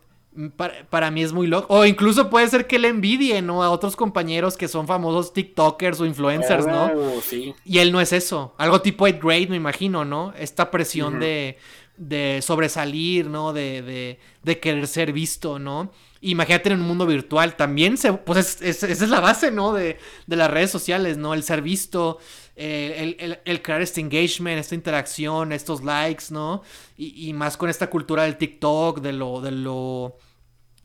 [0.91, 1.75] para, mí es muy loco.
[1.75, 3.63] O incluso puede ser que le envidie, ¿no?
[3.63, 6.87] A otros compañeros que son famosos TikTokers o influencers, ¿no?
[6.87, 7.21] Oh,
[7.65, 8.55] y él no es eso.
[8.57, 10.33] Algo tipo 8 grade, me imagino, ¿no?
[10.39, 11.59] Esta presión de,
[11.97, 13.53] de, sobresalir, ¿no?
[13.53, 15.91] De, de, de, querer ser visto, ¿no?
[16.23, 19.73] Imagínate en un mundo virtual también, se, pues esa es la base, ¿no?
[19.73, 21.33] De, de las redes sociales, ¿no?
[21.33, 22.19] El ser visto,
[22.57, 26.63] el, el, crear este engagement, esta interacción, estos likes, ¿no?
[26.97, 30.19] Y, más con esta cultura del TikTok, de lo, de lo,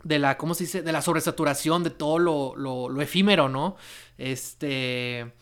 [0.04, 0.82] de la, ¿cómo se dice?
[0.82, 3.76] De la sobresaturación, de todo lo, lo, efímero, ¿no?
[4.18, 5.34] Este,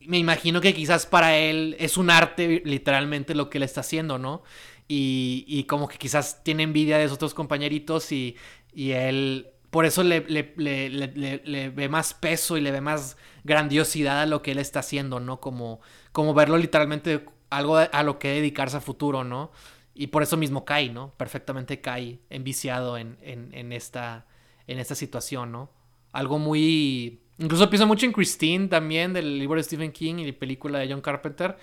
[0.00, 4.18] me imagino que quizás para él es un arte literalmente lo que él está haciendo,
[4.18, 4.42] ¿no?
[4.92, 8.36] Y, como que quizás tiene envidia de sus otros compañeritos y,
[8.72, 14.20] y él por eso le, le, le, ve más peso y le ve más grandiosidad
[14.20, 15.40] a lo que él está haciendo, ¿no?
[15.40, 19.52] Como, como verlo literalmente algo a lo que dedicarse a futuro, ¿no?
[19.94, 21.14] Y por eso mismo cae, ¿no?
[21.16, 24.26] Perfectamente cae enviciado en, en, en, esta,
[24.66, 25.70] en esta situación, ¿no?
[26.10, 27.20] Algo muy...
[27.38, 30.90] Incluso pienso mucho en Christine también, del libro de Stephen King y la película de
[30.90, 31.56] John Carpenter.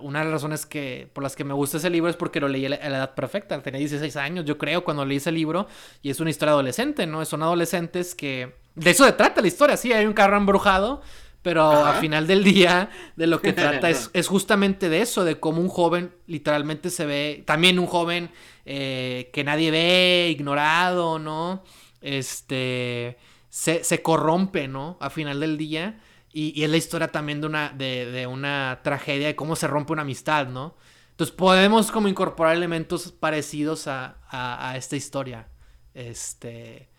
[0.00, 2.48] Una de las razones que, por las que me gusta ese libro es porque lo
[2.48, 3.60] leí a la, edad perfecta.
[3.62, 5.66] Tenía 16 años, yo creo, cuando leí ese libro.
[6.02, 7.24] Y es una historia adolescente, ¿no?
[7.24, 11.00] Son adolescentes que de eso se trata la historia, sí, hay un carro embrujado,
[11.40, 15.40] pero al final del día de lo que trata es, es, justamente de eso, de
[15.40, 18.30] cómo un joven literalmente se ve, también un joven
[18.66, 21.64] eh, que nadie ve, ignorado, ¿no?
[22.02, 23.16] Este,
[23.48, 24.98] se, se corrompe, ¿no?
[25.00, 25.98] A final del día.
[26.38, 29.94] Y, es la historia también de una, de, de una tragedia, de cómo se rompe
[29.94, 30.76] una amistad, ¿no?
[31.12, 35.48] Entonces podemos como incorporar elementos parecidos a, a, a esta historia.
[35.94, 36.90] Este...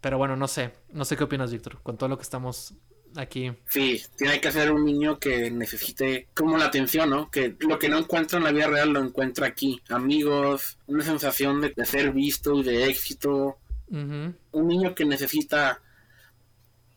[0.00, 0.72] Pero bueno, no sé.
[0.90, 2.74] No sé qué opinas, Víctor, con todo lo que estamos
[3.14, 3.52] aquí.
[3.68, 7.30] Sí, tiene que ser un niño que necesite como la atención, ¿no?
[7.30, 9.80] Que lo que no encuentra en la vida real lo encuentra aquí.
[9.88, 13.58] Amigos, una sensación de, ser visto y de éxito.
[13.88, 15.80] Un niño que necesita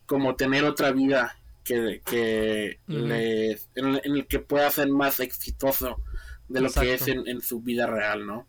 [0.06, 6.00] como tener otra vida que, que le, en, el que pueda ser más exitoso
[6.48, 8.46] de lo que es en, su vida real, ¿no?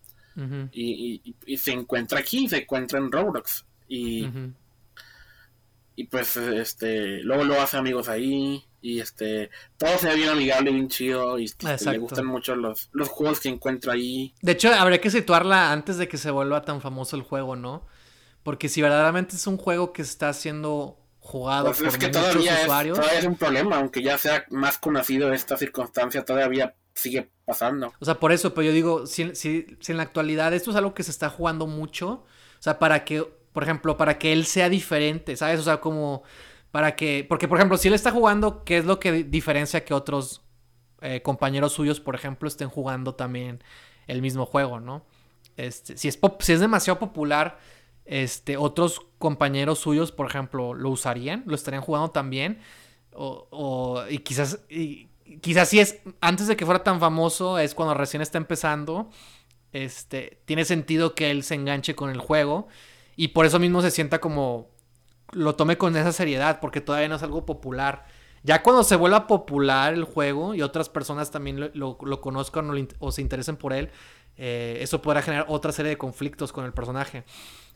[0.72, 3.66] y, y, se encuentra aquí, se encuentra en Roblox.
[3.88, 4.30] Y,
[5.96, 8.64] y pues este luego lo hace amigos ahí.
[8.80, 11.40] Y este todo se ve bien amigable bien chido.
[11.40, 14.36] Y este, le gustan mucho los, los juegos que encuentra ahí.
[14.44, 17.88] De hecho habría que situarla antes de que se vuelva tan famoso el juego no
[18.48, 23.20] porque si verdaderamente es un juego que está siendo jugado pues por muchos usuarios todavía
[23.20, 28.16] es un problema aunque ya sea más conocido esta circunstancia todavía sigue pasando o sea
[28.16, 31.04] por eso pero yo digo si, si, si en la actualidad esto es algo que
[31.04, 32.26] se está jugando mucho
[32.60, 35.60] o sea para que por ejemplo, para que él sea diferente, ¿sabes?
[35.60, 36.22] O sea, como
[36.70, 39.96] para que, porque por ejemplo, si él está jugando, ¿qué es lo que diferencia que
[39.96, 40.44] otros
[41.02, 43.64] eh, compañeros suyos, por ejemplo, estén jugando también
[44.06, 45.08] el mismo juego, ¿no?
[45.56, 47.58] Este, si, es si es demasiado popular,
[48.08, 52.60] este, otros compañeros suyos, por ejemplo, lo usarían, lo estarían jugando también,
[53.14, 55.10] o, o y quizás, y,
[55.42, 59.10] quizás si es, antes de que fuera tan famoso, es cuando recién está empezando,
[59.74, 62.68] este, tiene sentido que él se enganche con el juego
[63.16, 64.70] y por eso mismo se sienta como
[65.34, 68.06] lo tome con esa seriedad, porque todavía no es algo popular.
[68.44, 73.12] Ya cuando se vuelva popular el juego y otras personas también lo, lo, conozcan o,
[73.12, 73.90] se interesen por él,
[74.38, 77.26] eh, eso podrá generar otra serie de conflictos con el personaje.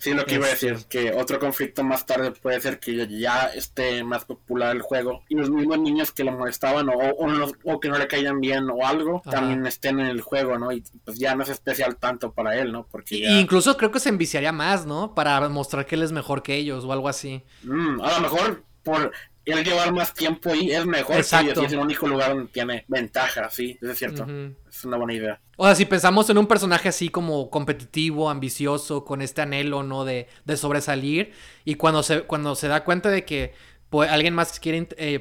[0.02, 3.08] Sí, lo que iba a decir, este, que otro conflicto más tarde puede ser que
[3.08, 7.80] ya esté más popular el juego y los mismos niños que lo molestaban o, o,
[7.80, 10.72] que no le caían bien o algo, también estén en el juego, ¿no?
[10.72, 12.88] Y pues ya no es especial tanto para él, ¿no?
[12.90, 15.14] Porque incluso creo que se enviciaría más, ¿no?
[15.14, 17.44] Para mostrar que él es mejor que ellos o algo así.
[17.62, 19.12] Mm, a lo mejor por
[19.46, 21.64] el llevar más tiempo ahí es mejor Exacto.
[21.64, 24.26] es el único lugar donde tiene ventaja, sí, es cierto.
[24.70, 25.42] Es una buena idea.
[25.58, 30.06] O sea, si pensamos en un personaje así como competitivo, ambicioso, con este anhelo, ¿no?
[30.06, 31.34] De, de sobresalir,
[31.66, 33.54] y cuando se, cuando se da cuenta de que
[34.00, 35.20] alguien más quiere, eh,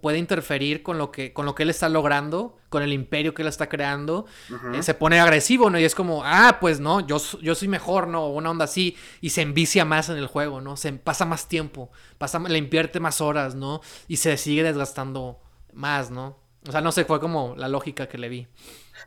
[0.00, 3.42] puede interferir con lo, que, con lo que él está logrando, con el imperio que
[3.42, 4.26] él está creando,
[4.74, 5.78] eh, se pone agresivo, ¿no?
[5.78, 8.28] Y es como, ah, pues no, yo, yo soy mejor, ¿no?
[8.28, 10.76] Una onda así, y se envicia más en el juego, ¿no?
[10.76, 13.80] Se pasa más tiempo, pasa, le invierte más horas, ¿no?
[14.06, 15.40] Y se sigue desgastando
[15.72, 16.38] más, ¿no?
[16.66, 18.46] O sea, no sé, fue como la lógica que le vi.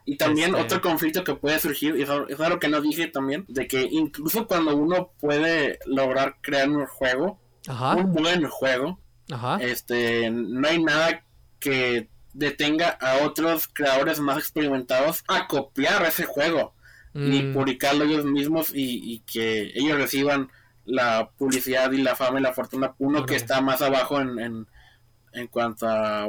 [0.06, 3.46] Y también este otro conflicto que puede surgir, y es algo que no dije también,
[3.48, 9.00] de que incluso cuando uno puede lograr crear un juego, un buen juego.
[9.60, 11.24] Este, no hay nada
[11.60, 16.76] que detenga a otros creadores más experimentados a copiar ese juego
[17.18, 17.54] ni mm.
[17.54, 20.50] publicarlo ellos mismos y, que ellos reciban
[20.86, 24.68] la publicidad y la fama y la fortuna uno que está más abajo en,
[25.34, 26.28] en, cuanto a,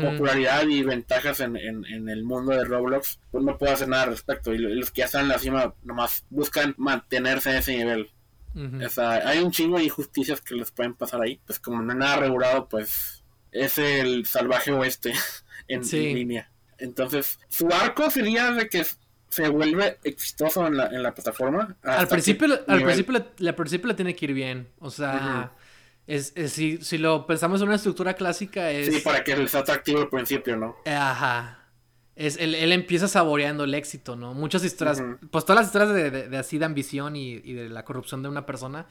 [0.00, 4.10] popularidad y ventajas en, en, el mundo de Roblox pues no puede hacer nada al
[4.10, 4.54] respecto.
[4.54, 8.10] Y los que ya están en la cima nomás buscan mantenerse en ese nivel
[8.54, 11.40] hay un chingo de injusticias que les pueden pasar ahí.
[11.46, 15.12] Pues como no hay nada regulado, pues es el salvaje oeste
[15.68, 16.50] en, línea.
[16.78, 18.84] Entonces, su arco sería de que
[19.28, 21.76] se vuelve exitoso en la, en la plataforma.
[21.82, 24.68] Al principio, al principio, la, principio tiene que ir bien.
[24.78, 25.52] O sea,
[26.06, 28.92] es, si, si lo pensamos en una estructura clásica es...
[28.92, 30.76] Sí, para que sea atractivo al principio, ¿no?
[30.86, 31.59] Ajá
[32.20, 34.34] es, él, él, empieza saboreando el éxito, ¿no?
[34.34, 37.82] Muchas historias, pues todas las historias de, de, así de ambición y, y, de la
[37.86, 38.86] corrupción de una persona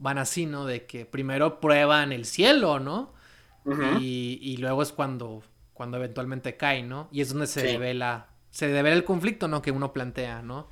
[0.00, 0.66] van así, ¿no?
[0.66, 3.12] De que primero prueban el cielo, ¿no?
[4.00, 7.08] y, y, luego es cuando, cuando eventualmente cae, ¿no?
[7.12, 9.62] Y es donde se devela, se devela el conflicto, ¿no?
[9.62, 10.68] Que uno plantea, ¿no?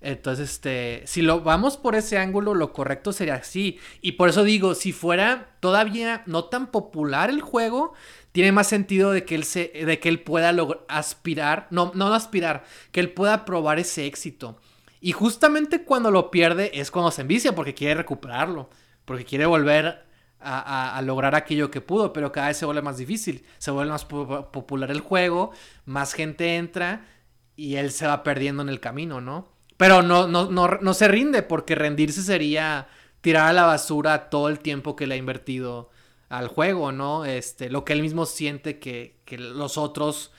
[0.00, 3.78] Entonces, este, si lo vamos por ese ángulo, lo correcto sería así.
[4.00, 7.94] Y por eso digo, si fuera todavía no tan popular el juego,
[8.32, 10.54] tiene más sentido de que él, se, de que él pueda
[10.88, 14.58] aspirar, no, no aspirar, que él pueda probar ese éxito.
[15.00, 18.70] Y justamente cuando lo pierde es cuando se envicia, porque quiere recuperarlo,
[19.04, 20.06] porque quiere volver
[20.44, 24.04] a, lograr aquello que pudo, pero cada vez se vuelve más difícil, se vuelve más
[24.04, 25.52] popular el juego,
[25.84, 27.06] más gente entra
[27.54, 29.52] y él se va perdiendo en el camino, ¿no?
[29.76, 32.88] Pero no, no, no, no se rinde, porque rendirse sería
[33.20, 35.90] tirar a la basura todo el tiempo que le ha invertido
[36.32, 37.26] al juego, ¿no?
[37.26, 40.32] Este, lo que él mismo siente que, que los otros...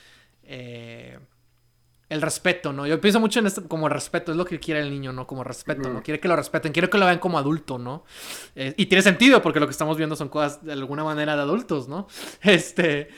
[0.43, 1.19] Eh,
[2.09, 2.85] el respeto, ¿no?
[2.85, 5.25] Yo pienso mucho en esto como respeto, es lo que quiere el niño, ¿no?
[5.25, 6.03] Como respeto, ¿no?
[6.03, 8.03] Quiere que lo respeten, quiere que lo vean como adulto, ¿no?
[8.55, 11.41] Eh, y tiene sentido porque lo que estamos viendo son cosas de alguna manera de
[11.41, 12.07] adultos, ¿no?
[12.41, 13.09] Este,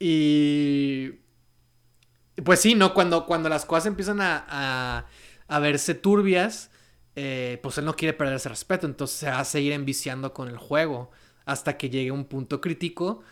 [0.00, 1.20] y...
[2.44, 2.92] Pues sí, ¿no?
[2.92, 5.06] Cuando, cuando las cosas empiezan a,
[5.46, 6.72] a, verse turbias,
[7.14, 10.48] eh, pues él no quiere perder ese respeto, entonces se va a seguir enviciando con
[10.48, 11.12] el juego
[11.44, 13.22] hasta que llegue un punto crítico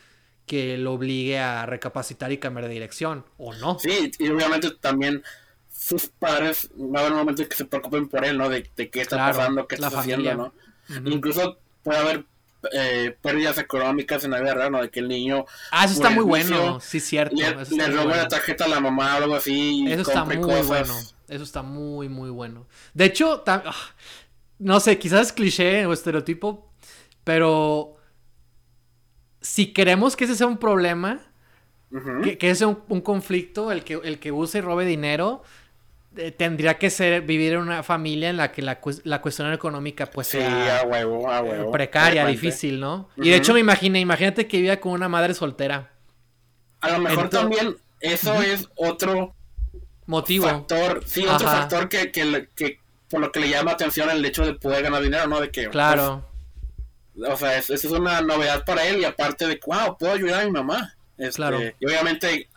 [0.47, 3.79] que lo obligue a recapacitar y cambiar de dirección, o no.
[3.79, 5.23] Sí, y obviamente también
[5.73, 8.49] sus padres va a haber un momento que se preocupen por él, ¿no?
[8.49, 10.53] De, qué está pasando, qué está haciendo, ¿no?
[11.11, 12.25] Incluso puede haber
[12.73, 14.83] eh, pérdidas económicas en la vida real, ¿no?
[14.83, 15.47] De que el niño.
[15.71, 17.35] Ah, eso está muy bueno, sí, cierto.
[17.35, 19.85] Le, roba la tarjeta a la mamá o algo así.
[19.89, 20.95] Eso está muy bueno.
[21.29, 22.67] Eso está muy, muy bueno.
[22.95, 23.63] De hecho, ah,
[24.59, 26.71] no sé, quizás es cliché o estereotipo,
[27.25, 27.97] pero
[29.43, 31.21] si queremos que ese sea un problema,
[32.23, 35.43] que, ese sea un, conflicto, el que, el que use y robe dinero,
[36.17, 40.29] eh, tendría que ser vivir en una familia en la que la, cuestión económica pues
[40.29, 40.85] sea
[41.73, 43.09] precaria, difícil, ¿no?
[43.17, 45.91] Y de hecho me imaginé, imagínate que viva con una madre soltera.
[46.81, 49.35] A lo mejor también eso es otro
[50.07, 50.47] motivo.
[50.47, 52.79] Factor, sí, otro factor que, que,
[53.09, 55.41] por lo que le llama atención el hecho de poder ganar dinero, ¿no?
[55.41, 56.32] De que claro.
[57.17, 60.45] O sea, eso es una novedad para él y aparte de, wow, puedo ayudar a
[60.45, 60.95] mi mamá.
[61.19, 61.61] Este, claro.
[61.61, 62.49] Y obviamente,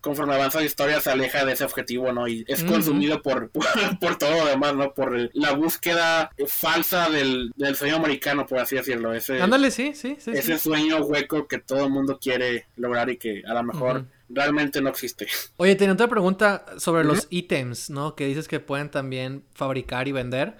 [0.00, 2.28] conforme avanza la historia, se aleja de ese objetivo, ¿no?
[2.28, 4.92] Y es consumido por, por, todo lo demás, ¿no?
[4.92, 9.14] Por la búsqueda falsa del, del, sueño americano, por así decirlo.
[9.14, 10.32] Ese, Ándale, sí, sí, sí.
[10.32, 14.80] Ese sueño hueco que todo el mundo quiere lograr y que a lo mejor realmente
[14.80, 15.26] no existe.
[15.56, 18.14] Oye, tenía otra pregunta sobre los ítems, ¿no?
[18.14, 20.56] Que dices que pueden también fabricar y vender.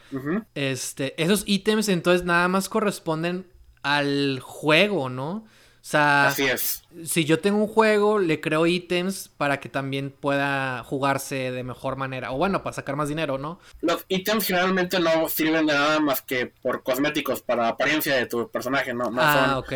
[0.55, 3.47] Este, esos ítems entonces nada más corresponden
[3.83, 5.45] al juego, ¿no?
[5.85, 6.83] O sea, Así es.
[7.05, 11.97] si yo tengo un juego, le creo ítems para que también pueda jugarse de mejor
[11.97, 12.33] manera.
[12.33, 13.61] O bueno, para sacar más dinero, ¿no?
[13.83, 18.51] Los ítems generalmente no sirven de nada más que por cosméticos, para apariencia de tu
[18.51, 19.11] personaje, ¿no?
[19.11, 19.73] no ah, ok.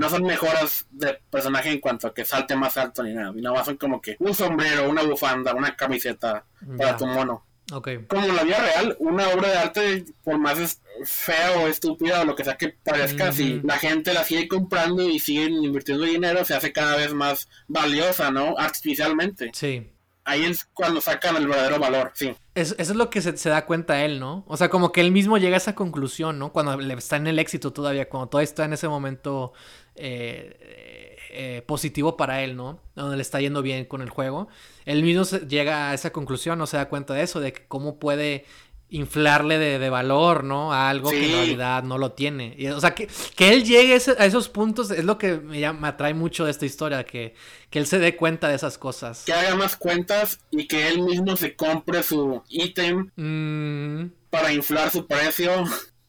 [0.00, 3.30] No son mejoras de personaje en cuanto a que salte más alto ni nada.
[3.32, 6.44] Nada más son como que un sombrero, una bufanda, una camiseta
[6.76, 7.46] para tu mono.
[7.68, 12.24] Como en la vida real, una obra de arte, por más fea o estúpida o
[12.24, 16.44] lo que sea que parezca, si la gente la sigue comprando y siguen invirtiendo dinero,
[16.44, 18.56] se hace cada vez más valiosa, ¿no?
[18.56, 19.50] Artificialmente.
[19.52, 19.90] Sí.
[20.24, 22.34] Ahí es cuando sacan el verdadero valor, sí.
[22.56, 24.44] eso es lo que se, da cuenta él, ¿no?
[24.48, 26.52] O sea, como que él mismo llega a esa conclusión, ¿no?
[26.52, 29.52] Cuando está en el éxito todavía, cuando todavía está en ese momento
[29.94, 31.05] eh,
[31.36, 32.80] eh, positivo para él, ¿no?
[32.94, 34.48] Donde le está yendo bien con el juego.
[34.84, 38.44] Él mismo llega a esa conclusión, no se da cuenta de eso, de cómo puede
[38.88, 40.72] inflarle de, valor, ¿no?
[40.72, 42.54] A algo que en realidad no lo tiene.
[42.56, 45.88] Y, o sea, que, que él llegue a esos puntos es lo que me, me
[45.88, 47.34] atrae mucho de esta historia, que,
[47.68, 49.24] que, él se dé cuenta de esas cosas.
[49.24, 54.12] Que haga más cuentas y que él mismo se compre su ítem mm.
[54.30, 55.64] para inflar su precio.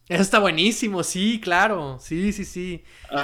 [0.07, 2.83] Eso está buenísimo, sí, claro, sí, sí, sí.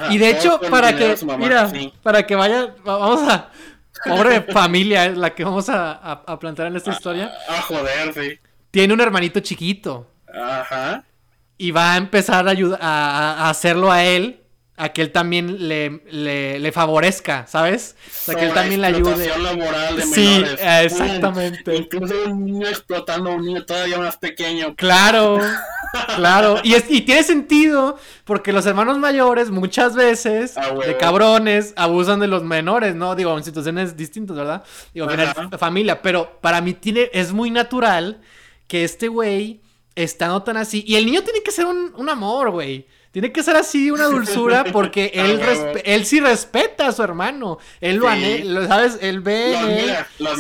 [0.10, 1.72] y de hecho, para que, mira,
[2.02, 3.50] para que vaya, vamos a,
[4.06, 7.32] pobre familia, es la que vamos a, a, plantear en esta ah, historia.
[7.48, 8.40] Ah, joder, sí
[8.74, 10.10] tiene un hermanito chiquito.
[10.34, 11.04] Ajá.
[11.60, 14.42] Y va a empezar a, ayudar, a, hacerlo a él,
[14.76, 17.96] a que él también le, le, favorezca, ¿sabes?
[18.08, 19.30] O sea, que él también le ayude.
[19.38, 21.76] laboral de sí, exactamente.
[21.76, 24.76] Incluso un niño explotando a un niño todavía más pequeño.
[24.76, 25.40] Claro,
[26.16, 26.60] claro.
[26.64, 32.20] Y, es, y tiene sentido, porque los hermanos mayores muchas veces, ah, de cabrones, abusan
[32.20, 33.16] de los menores, ¿no?
[33.16, 34.64] Digo, en situaciones distintas, ¿verdad?
[34.92, 35.08] Digo,
[35.60, 38.22] familia, pero para mí tiene, es muy natural
[38.68, 39.62] que este güey
[39.96, 40.84] está no tan así.
[40.88, 42.88] Y el niño tiene que ser un, amor, güey.
[43.14, 45.40] Tiene que ser así, una dulzura, porque él,
[45.86, 47.60] él sí respeta a su hermano.
[47.80, 48.98] Él lo anhela, ¿sabes?
[49.02, 49.56] Él ve.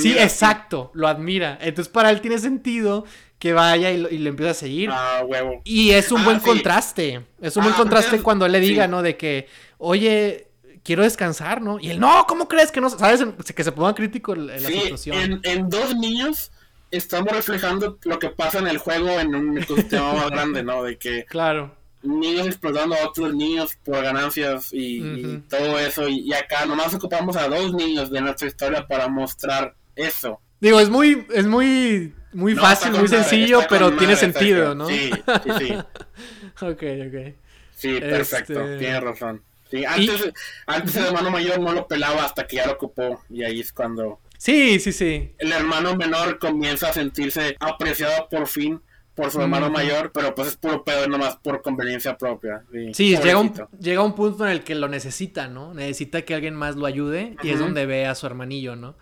[0.01, 1.59] sí, exacto, lo admira.
[1.61, 3.05] Entonces, para él tiene sentido
[3.37, 4.89] que vaya y, le empiece a seguir.
[4.91, 5.61] Ah, huevo.
[5.63, 7.23] Y es un ah, buen contraste.
[7.39, 9.03] Es un buen ah, contraste cuando él le diga, ¿no?
[9.03, 9.47] De que,
[9.77, 10.47] oye,
[10.83, 11.79] quiero descansar, ¿no?
[11.79, 12.89] Y él, no, ¿cómo crees que no?
[12.89, 13.23] ¿Sabes?
[13.55, 15.21] Que se ponga crítico en la situación.
[15.21, 16.51] En, en dos niños
[16.89, 20.81] estamos reflejando lo que pasa en el juego en un ecosistema más grande, ¿no?
[20.81, 21.82] De que claro.
[22.03, 26.07] Niños explotando a otros niños por ganancias y, todo eso.
[26.07, 30.39] Y, acá nomás ocupamos a dos niños de nuestra historia para mostrar eso.
[30.59, 34.87] Digo, es muy, es muy, muy fácil, muy sencillo, pero tiene sentido, ¿no?
[34.87, 35.11] Sí,
[35.43, 35.73] sí, sí.
[36.61, 37.35] ok, ok.
[37.75, 38.77] Sí, perfecto, este...
[38.77, 39.41] tienes razón.
[39.69, 40.31] Sí, antes,
[40.67, 43.73] antes el hermano mayor no lo pelaba hasta que ya lo ocupó y ahí es
[43.73, 45.33] cuando Sí, sí, sí.
[45.37, 48.81] El hermano menor comienza a sentirse apreciado por fin
[49.15, 52.63] por su hermano mayor, pero pues es puro pedo nomás por conveniencia propia.
[52.93, 55.73] Sí, llega un, llega un punto en el que lo necesita, ¿no?
[55.73, 58.95] Necesita que alguien más lo ayude y es donde ve a su hermanillo, ¿no?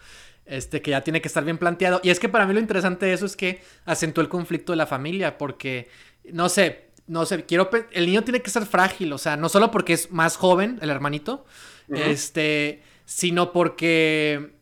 [0.45, 2.01] Este, que ya tiene que estar bien planteado.
[2.03, 4.77] Y es que para mí lo interesante de eso es que acentúa el conflicto de
[4.77, 5.87] la familia, porque,
[6.25, 9.71] no sé, no sé, quiero, el niño tiene que ser frágil, o sea, no solo
[9.71, 11.45] porque es más joven, el hermanito,
[11.89, 14.55] este, sino porque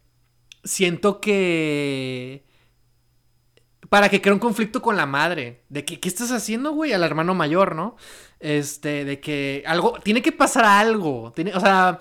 [0.64, 2.49] siento que...
[3.90, 5.64] Para que crea un conflicto con la madre.
[5.70, 6.94] De que, ¿qué estás haciendo, güey?
[6.94, 7.96] Al hermano mayor, ¿no?
[8.40, 10.00] Este, de que algo...
[10.04, 11.34] Tiene que pasar algo.
[11.36, 12.00] Tiene, o sea,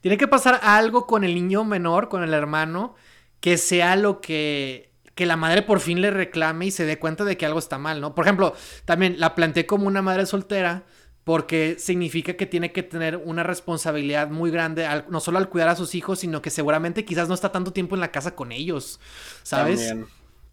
[0.00, 2.94] tiene que pasar algo con el niño menor, con el hermano,
[3.40, 7.24] que sea lo que que la madre por fin le reclame y se dé cuenta
[7.24, 8.14] de que algo está mal, ¿no?
[8.14, 8.54] Por ejemplo,
[8.84, 10.84] también la planteé como una madre soltera
[11.24, 15.74] porque significa que tiene que tener una responsabilidad muy grande, no solo al cuidar a
[15.74, 19.00] sus hijos, sino que seguramente quizás no está tanto tiempo en la casa con ellos,
[19.42, 19.92] ¿sabes?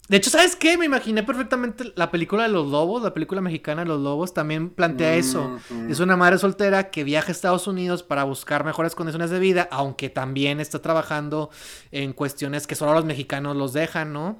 [0.08, 0.78] De hecho, ¿sabes qué?
[0.78, 4.70] Me imaginé perfectamente la película de los lobos, la película mexicana de los lobos, también
[4.70, 5.58] plantea eso.
[5.88, 9.68] Es una madre soltera que viaja a Estados Unidos para buscar mejores condiciones de vida,
[9.70, 11.50] aunque también está trabajando
[11.90, 14.38] en cuestiones que solo los mexicanos los dejan, ¿no?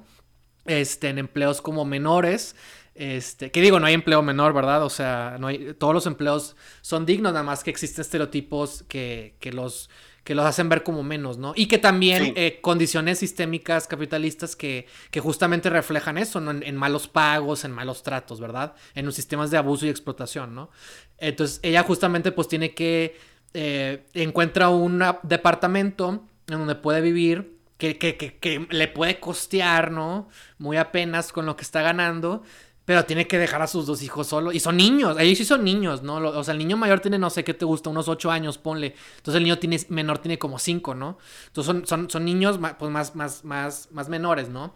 [0.65, 2.55] Este, en empleos como menores.
[2.95, 4.83] Este, que digo, no hay empleo menor, ¿verdad?
[4.83, 9.35] O sea, no hay, todos los empleos son dignos, nada más que existen estereotipos que,
[9.39, 9.89] que los,
[10.27, 11.53] que los hacen ver como menos, ¿no?
[11.55, 16.51] Y que también eh, condiciones sistémicas capitalistas que, que justamente reflejan eso, ¿no?
[16.51, 18.75] En, malos pagos, en malos tratos, ¿verdad?
[18.93, 20.69] En los sistemas de abuso y explotación, ¿no?
[21.17, 23.15] Entonces, ella justamente pues tiene que,
[23.53, 29.91] eh, encuentra un departamento en donde puede vivir que, que, que, que, le puede costear,
[29.91, 30.27] ¿no?
[30.57, 32.43] Muy apenas con lo que está ganando.
[32.87, 34.55] Pero tiene que dejar a sus dos hijos solos.
[34.55, 35.17] Y son niños.
[35.19, 36.15] Ellos sí son niños, ¿no?
[36.15, 38.95] O sea, el niño mayor tiene, no sé qué te gusta, unos ocho años, ponle.
[39.17, 41.17] Entonces el niño tiene, menor tiene como cinco, ¿no?
[41.47, 44.73] Entonces son, son, son niños pues más, más, más, más menores, ¿no?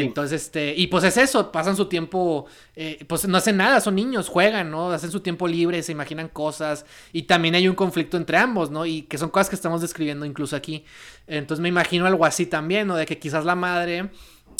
[0.00, 3.94] Entonces, este, y pues es eso, pasan su tiempo, eh, pues no hacen nada, son
[3.94, 4.90] niños, juegan, ¿no?
[4.90, 8.86] Hacen su tiempo libre, se imaginan cosas, y también hay un conflicto entre ambos, ¿no?
[8.86, 10.84] Y que son cosas que estamos describiendo incluso aquí.
[11.26, 12.96] Entonces me imagino algo así también, ¿no?
[12.96, 14.10] De que quizás la madre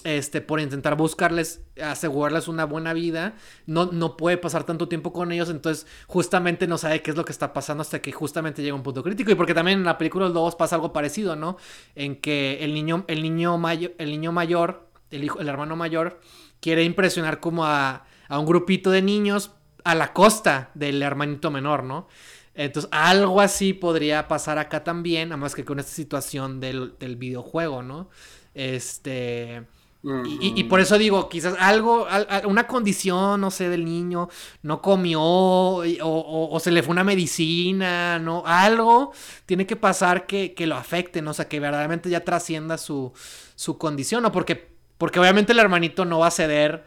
[0.04, 3.34] este, por intentar buscarles, asegurarles una buena vida,
[3.66, 7.24] no, no puede pasar tanto tiempo con ellos, entonces justamente no sabe qué es lo
[7.24, 9.30] que está pasando hasta que justamente llega un punto crítico.
[9.30, 11.56] Y porque también en la película Los Lobos pasa algo parecido, ¿no?
[11.94, 16.20] En que el niño, el niño, mayor, el niño mayor, el, hijo, el hermano mayor,
[16.60, 19.52] quiere impresionar como a, a un grupito de niños
[19.84, 22.08] a la costa del hermanito menor, ¿no?
[22.54, 27.82] Entonces, algo así podría pasar acá también, además que con esta situación del, del videojuego,
[27.82, 28.10] ¿no?
[28.54, 29.66] Este
[30.04, 32.08] Y, y, por eso digo, quizás algo,
[32.46, 34.28] una condición, no sé, del niño,
[34.62, 38.42] no comió o, o, se le fue una medicina, ¿no?
[38.44, 39.12] Algo
[39.46, 41.30] tiene que pasar que, que, lo afecte, ¿no?
[41.30, 43.12] O sea, que verdaderamente ya trascienda su,
[43.54, 44.32] su condición, ¿no?
[44.32, 46.84] Porque, porque obviamente el hermanito no va a ceder,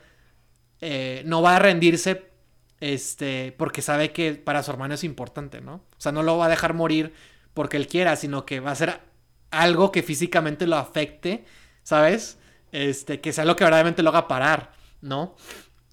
[0.82, 2.30] eh, no va a rendirse,
[2.82, 5.76] este, porque sabe que para su hermano es importante, ¿no?
[5.76, 7.14] O sea, no lo va a dejar morir
[7.54, 9.00] porque él quiera, sino que va a ser
[9.52, 11.46] algo que físicamente lo afecte,
[11.82, 12.40] ¿sabes?
[12.76, 15.38] Este, que sea lo que verdaderamente lo haga parar, ¿no?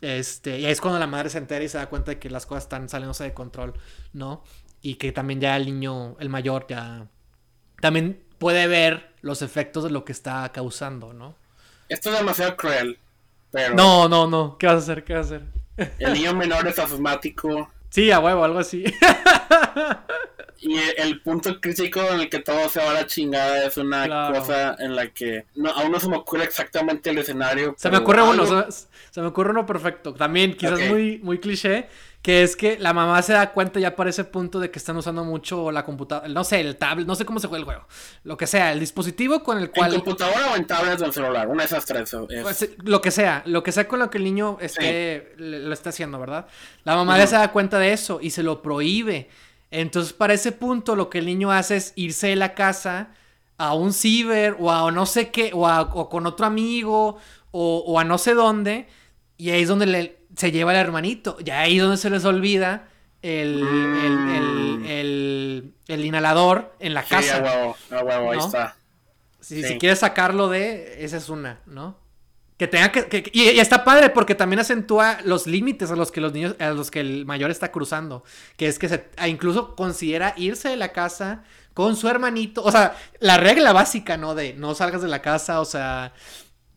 [0.00, 2.28] Este, y ahí es cuando la madre se entera y se da cuenta de que
[2.28, 3.74] las cosas están saliéndose de control,
[4.12, 4.42] ¿no?
[4.80, 7.06] Y que también ya el niño, el mayor, ya
[7.80, 11.36] también puede ver los efectos de lo que está causando, ¿no?
[11.88, 12.98] Esto es demasiado cruel,
[13.52, 13.76] pero...
[13.76, 15.04] No, no, no, ¿qué vas a hacer?
[15.04, 15.46] ¿Qué vas a hacer?
[16.00, 17.70] El niño menor es asmático.
[17.92, 18.84] Sí, a huevo, algo así.
[20.64, 24.30] Y el punto crítico en el que todo se va a la chingada es una
[24.32, 27.74] cosa en la que no, aún no se me ocurre exactamente el escenario.
[27.76, 30.14] Se me ocurre uno, se, me ocurre uno perfecto.
[30.14, 31.88] También, quizás muy, muy cliché,
[32.22, 34.96] que es que la mamá se da cuenta ya para ese punto de que están
[34.96, 37.86] usando mucho la computadora, no sé, el tablet, no sé cómo se juega el juego.
[38.22, 39.92] Lo que sea, el dispositivo con el cual.
[39.92, 41.48] ¿En computadora o en tablet o en celular?
[41.48, 42.16] Una de esas tres.
[42.42, 45.90] Pues, lo que sea, lo que sea con lo que el niño esté, lo está
[45.90, 46.46] haciendo, ¿verdad?
[46.84, 49.28] La mamá ya se da cuenta de eso y se lo prohíbe.
[49.72, 53.08] Entonces, para ese punto, lo que el niño hace es irse de la casa
[53.58, 57.16] a un ciber o a no sé qué, o, a, con otro amigo,
[57.50, 58.86] o, a no sé dónde,
[59.38, 61.36] y ahí es donde le, se lleva el hermanito.
[61.44, 62.88] Y ahí donde se les olvida
[63.22, 63.62] el,
[64.86, 67.22] el, el, inhalador en la casa.
[67.22, 68.76] Sí, a huevo, a huevo, ahí está.
[69.40, 72.00] Si, si quieres sacarlo de, esa es una, ¿no?
[72.56, 76.32] Que tenga que, y, está padre porque también acentúa los límites a los que los
[76.32, 78.22] niños, a los que el mayor está cruzando.
[78.56, 81.42] Que es que se, incluso considera irse de la casa
[81.74, 82.62] con su hermanito.
[82.62, 84.34] O sea, la regla básica, ¿no?
[84.34, 86.12] De no salgas de la casa, o sea,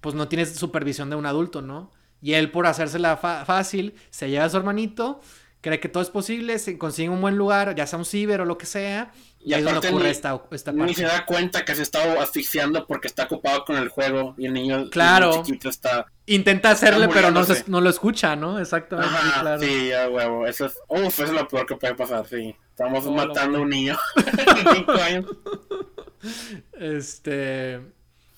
[0.02, 1.92] pues no tienes supervisión de un adulto, ¿no?
[2.26, 5.22] Y él por hacérsela fácil, se lleva a su hermanito,
[5.62, 8.46] cree que todo es posible, se consigue un buen lugar, ya sea un ciber o
[8.46, 10.88] lo que sea, y, ahí es ocurre ni, esta, esta parte.
[10.88, 14.48] Ni se da cuenta que se está asfixiando porque está ocupado con el juego y
[14.48, 15.44] el niño, claro.
[15.44, 16.08] chiquito está.
[16.26, 18.58] Intenta hacerle, pero no, no lo escucha, ¿no?
[18.58, 19.14] Exactamente.
[19.40, 19.62] claro.
[19.62, 20.48] Sí, a huevo.
[20.48, 22.56] Eso es, uf, eso es lo peor que puede pasar, sí.
[22.72, 23.96] Estamos matando a un niño
[26.74, 27.82] Este.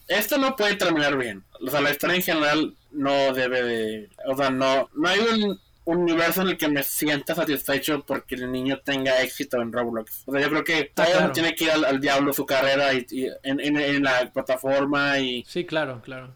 [0.09, 1.45] Esto no puede terminar bien.
[1.65, 4.09] O sea, la historia en general no debe de.
[4.25, 8.35] O sea, no, no hay un un universo en el que me sienta satisfecho porque
[8.35, 10.23] el niño tenga éxito en Roblox.
[10.25, 13.05] O sea, yo creo que ah, tiene que ir al, diablo su carrera y,
[13.43, 15.45] en, la plataforma y...
[15.47, 16.35] Sí, claro, claro.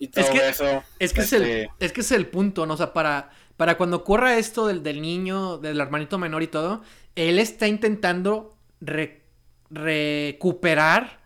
[0.00, 0.82] Y todo es que, eso.
[0.98, 2.74] Es que, es, el, este es que es el punto, ¿no?
[2.74, 6.82] O sea, para, para cuando ocurra esto del, del niño, del hermanito menor y todo,
[7.14, 8.56] él está intentando
[9.70, 11.21] recuperar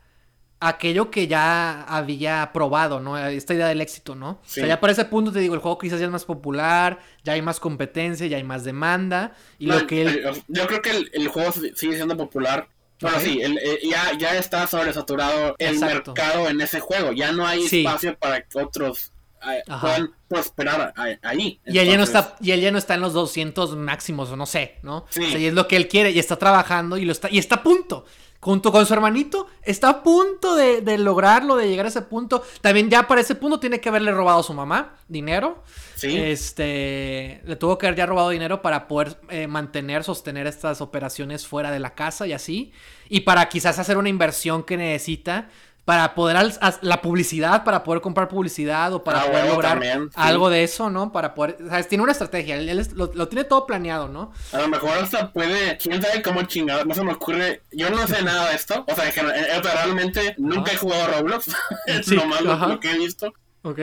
[0.61, 3.18] aquello que ya había probado, ¿no?
[3.18, 4.30] Esta idea del éxito, ¿no?
[4.30, 7.00] O sea, ya para ese punto te digo, el juego quizás ya es más popular,
[7.24, 9.34] ya hay más competencia, ya hay más demanda.
[9.59, 10.42] Y lo que él...
[10.48, 12.68] Yo creo que el, juego sigue siendo popular.
[13.00, 17.12] Bueno, sí, eh, ya, ya está sobresaturado el mercado en ese juego.
[17.12, 21.61] Ya no hay espacio para que otros eh, puedan prosperar ahí.
[21.66, 24.36] Y él, ya no está, y él ya no está en los 200 máximos, o
[24.36, 25.04] no sé, ¿no?
[25.11, 25.24] Sí.
[25.24, 27.36] O sea, y es lo que él quiere, y está trabajando, y, lo está, y
[27.36, 28.07] está a punto
[28.47, 32.44] junto con su hermanito, está a punto de, lograrlo, de llegar a ese punto.
[32.61, 35.64] También ya para ese punto tiene que haberle robado a su mamá dinero.
[35.97, 36.16] Sí.
[36.16, 41.44] Este, le tuvo que haber ya robado dinero para poder eh, mantener, sostener estas operaciones
[41.44, 42.72] fuera de la casa y así.
[43.09, 45.49] Y para quizás hacer una inversión que necesita
[45.87, 46.37] para poder
[46.80, 49.80] la publicidad, para poder comprar publicidad o para ah, poder lograr
[50.16, 51.12] algo de eso, ¿no?
[51.12, 51.59] Para poder.
[51.89, 54.32] Tiene una estrategia, él, lo, tiene todo planeado, ¿no?
[54.53, 58.05] A lo mejor hasta puede, quién sabe cómo chingado, no se me ocurre, yo no
[58.09, 61.55] sé nada de esto, o sea, eh, realmente nunca he jugado Roblox,
[61.87, 63.32] es lo malo lo que he visto.
[63.62, 63.78] Ok.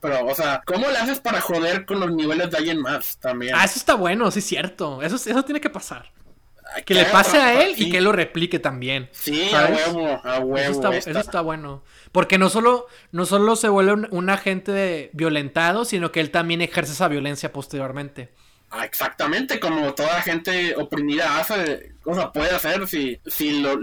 [0.00, 3.54] Pero, o sea, ¿cómo le haces para joder con los niveles de alguien más también?
[3.54, 5.02] Ah, eso está bueno, sí es cierto.
[5.02, 6.10] Eso, eso tiene que pasar
[6.84, 9.08] que le pase a él y que él lo replique también.
[9.12, 10.92] Sí, a huevo, a huevo.
[10.92, 11.82] Eso está, bueno.
[12.12, 16.92] Porque no solo, no solo se vuelve un, agente violentado, sino que él también ejerce
[16.92, 18.30] esa violencia posteriormente.
[18.76, 23.78] Ah, exactamente, como toda gente oprimida hace, o sea, puede hacer si, si, lo,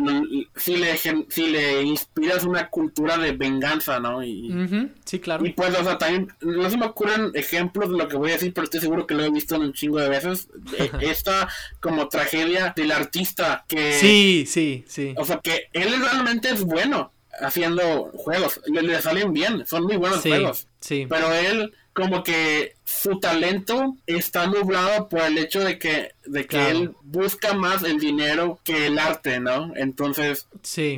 [0.58, 4.22] si, le, si le inspiras una cultura de venganza, ¿no?
[4.22, 5.46] Y, Sí, claro.
[5.46, 8.34] Y pues, o sea, también, no se me ocurren ejemplos de lo que voy a
[8.34, 10.50] decir, pero estoy seguro que lo he visto en un chingo de veces.
[11.00, 11.48] Esta
[11.80, 13.94] como tragedia del artista que...
[13.94, 15.14] Sí, sí, sí.
[15.16, 19.96] O sea, que él realmente es bueno haciendo juegos, le, le salen bien, son muy
[19.96, 20.68] buenos juegos.
[20.82, 21.08] Sí.
[21.10, 26.70] Pero él como que su talento está nublado por el hecho de que, de que
[26.70, 29.74] él busca más el dinero que el arte, ¿no?
[29.76, 30.96] Entonces, sí.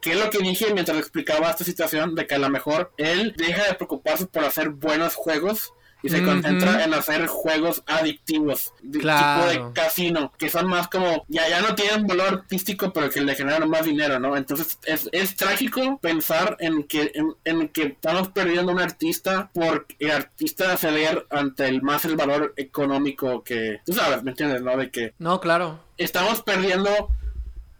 [0.00, 2.14] ¿qué es lo que dije mientras explicaba esta situación?
[2.14, 5.72] De que a lo mejor él deja de preocuparse por hacer buenos juegos
[6.02, 11.24] y se concentra en hacer juegos adictivos, de tipo de casino, que son más como,
[11.28, 14.36] ya, ya no tienen valor artístico, pero que le generan más dinero, ¿no?
[14.36, 17.12] Entonces es, es trágico pensar en que,
[17.44, 22.52] en, que estamos perdiendo un artista por el artista ceder ante el más el valor
[22.56, 24.62] económico que, tú sabes, ¿me entiendes?
[24.62, 24.76] ¿No?
[24.76, 25.14] De que...
[25.18, 25.80] No, claro.
[25.96, 27.10] Estamos perdiendo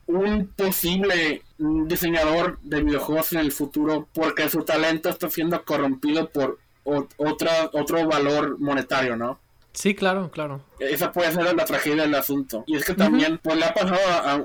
[0.07, 6.59] un posible diseñador de videojuegos en el futuro porque su talento está siendo corrompido por
[6.85, 9.39] otra, otro valor monetario, ¿no?
[9.73, 10.61] Sí, claro, claro.
[10.79, 12.65] Esa puede ser la tragedia del asunto.
[12.67, 13.99] Y es que también pues, le ha pasado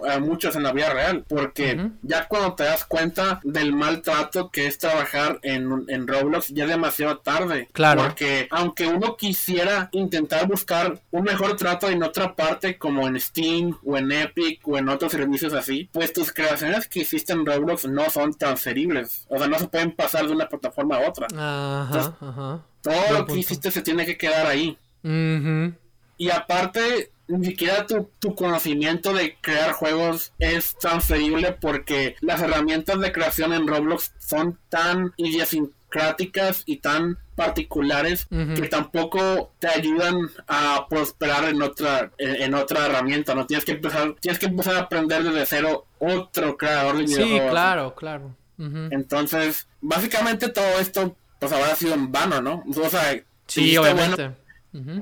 [0.08, 4.68] a, muchos en la vida real, porque ya cuando te das cuenta del maltrato que
[4.68, 7.68] es trabajar en, en Roblox, ya es demasiado tarde.
[7.74, 8.04] Claro.
[8.04, 13.78] Porque aunque uno quisiera intentar buscar un mejor trato en otra parte, como en Steam
[13.84, 17.86] o en Epic o en otros servicios así, pues tus creaciones que hiciste en Roblox
[17.88, 19.26] no son transferibles.
[19.30, 21.28] O sea, no se pueden pasar de una plataforma a otra.
[21.36, 22.62] Ajá, ajá.
[22.82, 24.78] Todo lo que hiciste se tiene que quedar ahí.
[25.04, 33.00] Y aparte, ni siquiera tu, tu, conocimiento de crear juegos es transferible porque las herramientas
[33.00, 40.88] de creación en Roblox son tan idiosincráticas y tan particulares que tampoco te ayudan a
[40.90, 45.24] prosperar en otra en, otra herramienta no tienes que empezar tienes que empezar a aprender
[45.24, 48.36] desde cero otro creador de videojuegos sí claro claro.
[48.58, 54.32] Entonces básicamente todo esto pues habrá sido en vano no o sea sí obviamente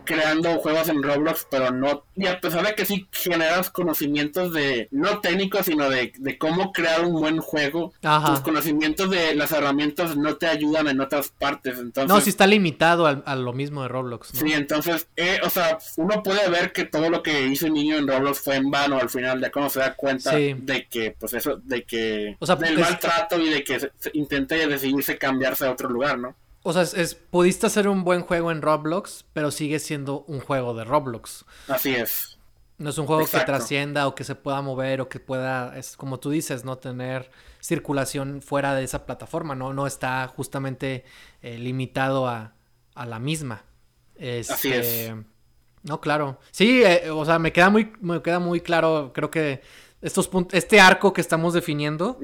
[0.04, 4.88] creando juegos en Roblox, pero no, y a pesar de que sí generas conocimientos de,
[4.92, 10.36] no técnicos, sino de, cómo crear un buen juego, tus conocimientos de las herramientas no
[10.36, 11.80] te ayudan en otras partes.
[11.80, 14.30] Entonces, no, si está limitado a, lo mismo de Roblox.
[14.30, 17.98] Sí, entonces, eh, o sea, uno puede ver que todo lo que hizo el niño
[17.98, 21.34] en Roblox fue en vano al final, de cómo se da cuenta de que, pues
[21.34, 25.72] eso, de que, o sea, del maltrato y de que se, intente decidirse cambiarse a
[25.72, 26.36] otro lugar, ¿no?
[26.68, 30.74] O sea, es, pudiste hacer un buen juego en Roblox, pero sigue siendo un juego
[30.74, 31.46] de Roblox.
[31.68, 32.40] Así es.
[32.80, 35.96] No es un juego que trascienda o que se pueda mover o que pueda, es
[35.96, 37.30] como tú dices, no tener
[37.62, 41.06] circulación fuera de esa plataforma, no, no está justamente
[41.44, 42.56] eh, limitado a,
[42.96, 43.64] a, la misma.
[44.16, 44.88] Así es.
[44.88, 45.16] Este,
[45.84, 46.40] no, claro.
[46.50, 49.62] Sí, eh, o sea, me queda muy, me queda muy claro, creo que
[50.02, 52.20] estos este arco que estamos definiendo,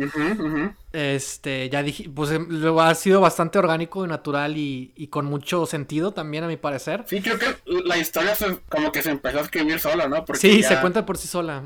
[0.93, 2.47] este, ya dije, pues em,
[2.79, 7.03] ha sido bastante orgánico y natural y, con mucho sentido también a mi parecer.
[7.07, 8.35] Sí, creo que la historia
[8.69, 10.23] como que se empezó a escrever sola, ¿no?
[10.25, 11.63] Porque sí, se cuenta por sí sola.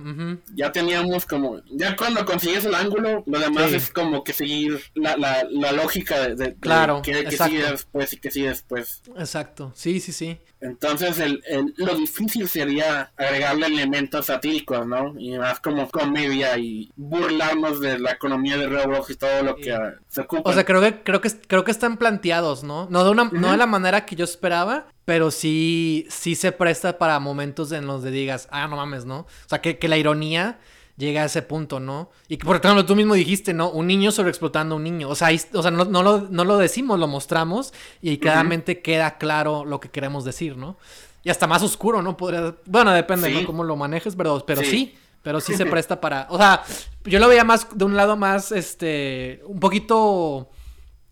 [0.54, 5.44] Ya teníamos como, ya cuando consigues el ángulo, lo demás es como que seguir la,
[5.74, 9.02] lógica de, claro, que, que sigue después y que sigue después.
[9.18, 10.40] Exacto, sí, sí, sí.
[10.62, 11.44] Entonces el,
[11.78, 15.14] lo difícil sería agregarle elementos satíricos, ¿no?
[15.18, 19.76] Y más como comedia y burlarnos de la economía de Roblox y todo lo que
[20.08, 20.50] se ocupa.
[20.50, 22.88] O sea, creo que, creo que, creo que están planteados, ¿no?
[22.90, 26.98] No de, una, no de la manera que yo esperaba, pero sí, sí se presta
[26.98, 29.20] para momentos en los que digas, ah, no mames, ¿no?
[29.20, 30.60] O sea, que, que la ironía
[30.98, 32.10] llega a ese punto, ¿no?
[32.28, 33.70] Y por ejemplo, tú mismo dijiste, ¿no?
[33.70, 35.10] Un niño sobreexplotando a un niño.
[35.10, 39.18] O sea, o sea no, no, lo, no, lo, decimos, lo mostramos y claramente queda
[39.18, 40.78] claro lo que queremos decir, ¿no?
[41.24, 42.16] Y hasta más oscuro, ¿no?
[42.18, 42.56] Podría...
[42.66, 43.46] Bueno, depende, ¿no?
[43.46, 44.96] Cómo lo manejes, pero, pero sí.
[45.26, 46.28] Pero sí se presta para...
[46.30, 46.64] O sea,
[47.04, 50.52] yo lo veía más de un lado más, este, un poquito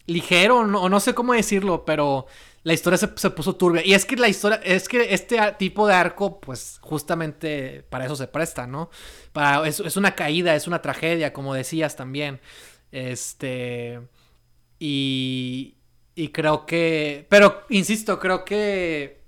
[0.05, 2.27] ligero, o no sé cómo decirlo, pero
[2.61, 3.83] la historia se, puso turbia.
[3.83, 8.15] Y es que la historia, es que este tipo de arco, pues justamente para eso
[8.15, 8.91] se presta, ¿no?
[9.31, 12.39] Para, es, es una caída, es una tragedia, como decías también.
[12.91, 13.99] Este.
[14.77, 15.77] Y.
[16.13, 17.25] Y creo que.
[17.31, 19.23] Pero, insisto, creo que.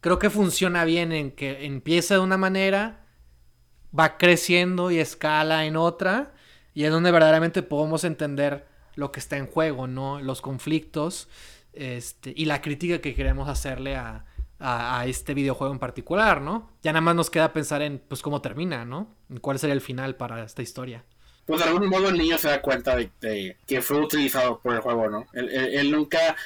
[0.00, 3.06] Creo que funciona bien en que empieza de una manera,
[3.96, 6.32] va creciendo y escala en otra.
[6.74, 10.20] Y es donde verdaderamente podemos entender lo que está en juego, ¿no?
[10.20, 11.28] Los conflictos.
[11.72, 14.24] Este, y la crítica que queremos hacerle a,
[15.06, 16.72] este videojuego en particular, ¿no?
[16.82, 19.14] Ya nada más nos queda pensar en, pues, cómo termina, ¿no?
[19.40, 21.04] ¿Cuál sería el final para esta historia?
[21.46, 24.80] Pues de algún modo el niño se da cuenta de, que fue utilizado por el
[24.80, 25.26] juego, ¿no?
[25.32, 26.36] Él, nunca,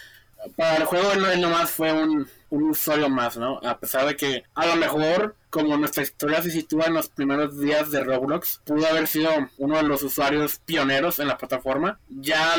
[0.56, 3.58] para el juego él, nomás fue un, un usuario más, ¿no?
[3.64, 7.60] A pesar de que a lo mejor como nuestra historia se sitúa en los primeros
[7.60, 12.00] días de Roblox, pudo haber sido uno de los usuarios pioneros en la plataforma.
[12.08, 12.54] Ya,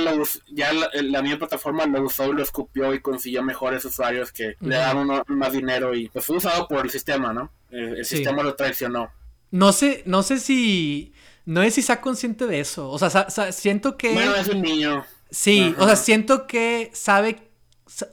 [0.52, 4.76] ya la, misma plataforma lo usó y lo escupió y consiguió mejores usuarios que le
[4.76, 7.52] daban más dinero y pues fue usado por el sistema, ¿no?
[7.72, 9.12] El, sistema lo traicionó.
[9.50, 11.14] No sé, no sé si...
[11.46, 12.92] No sé si sea consciente de eso.
[12.92, 13.10] O sea,
[13.52, 14.14] siento que...
[14.14, 15.04] Bueno, es un niño.
[15.32, 17.50] Sí, o sea, siento que sabe...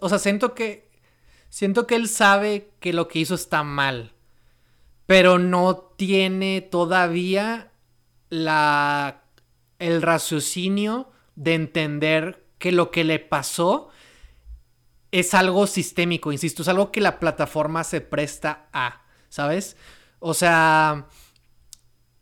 [0.01, 0.91] O sea, siento que
[1.51, 4.15] siento que él sabe que lo que hizo está mal,
[5.11, 7.73] pero no tiene todavía
[8.29, 9.25] la
[9.81, 13.89] el raciocinio de entender que lo que le pasó
[15.11, 19.77] es algo sistémico, insisto, es algo que la plataforma se presta a, ¿sabes?
[20.21, 21.09] O sea,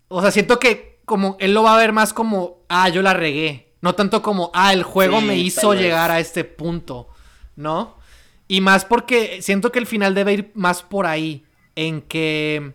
[0.09, 3.13] o sea, siento que como él lo va a ver más como, ah, yo la
[3.13, 7.11] regué, no tanto como, ah, el juego me hizo llegar a este punto,
[7.55, 7.99] ¿no?
[8.47, 11.45] Y más porque siento que el final debe ir más por ahí,
[11.79, 12.75] en que,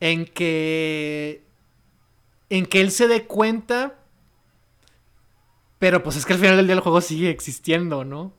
[0.00, 1.44] en que,
[2.48, 3.96] en que él se dé cuenta
[5.80, 8.34] pero pues es que al final del día el juego sigue existiendo, ¿no?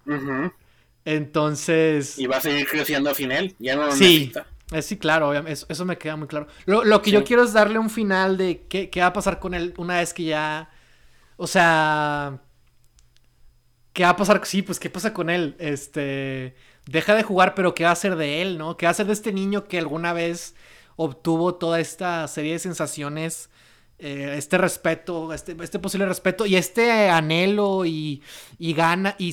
[1.06, 2.20] Entonces.
[2.20, 3.56] Y va a seguir creciendo al final.
[3.58, 4.04] Ya no lo sí.
[4.04, 4.46] necesita.
[4.72, 6.46] Eh, sí, claro, eso, eso, me queda muy claro.
[6.66, 9.56] Lo, que yo quiero es darle un final de qué, qué va a pasar con
[9.56, 10.70] él una vez que ya.
[11.36, 12.40] O sea.
[13.92, 14.40] ¿Qué va a pasar?
[14.46, 15.56] Sí, pues qué pasa con él.
[15.58, 16.56] Este.
[16.92, 18.78] Deja de jugar, pero ¿qué va a hacer de él, no?
[18.78, 20.56] ¿Qué va a hacer de este niño que alguna vez
[20.96, 23.50] obtuvo toda esta serie de sensaciones
[24.04, 28.24] eh, este respeto, este, este, posible respeto y este anhelo y,
[28.58, 29.32] y gana, y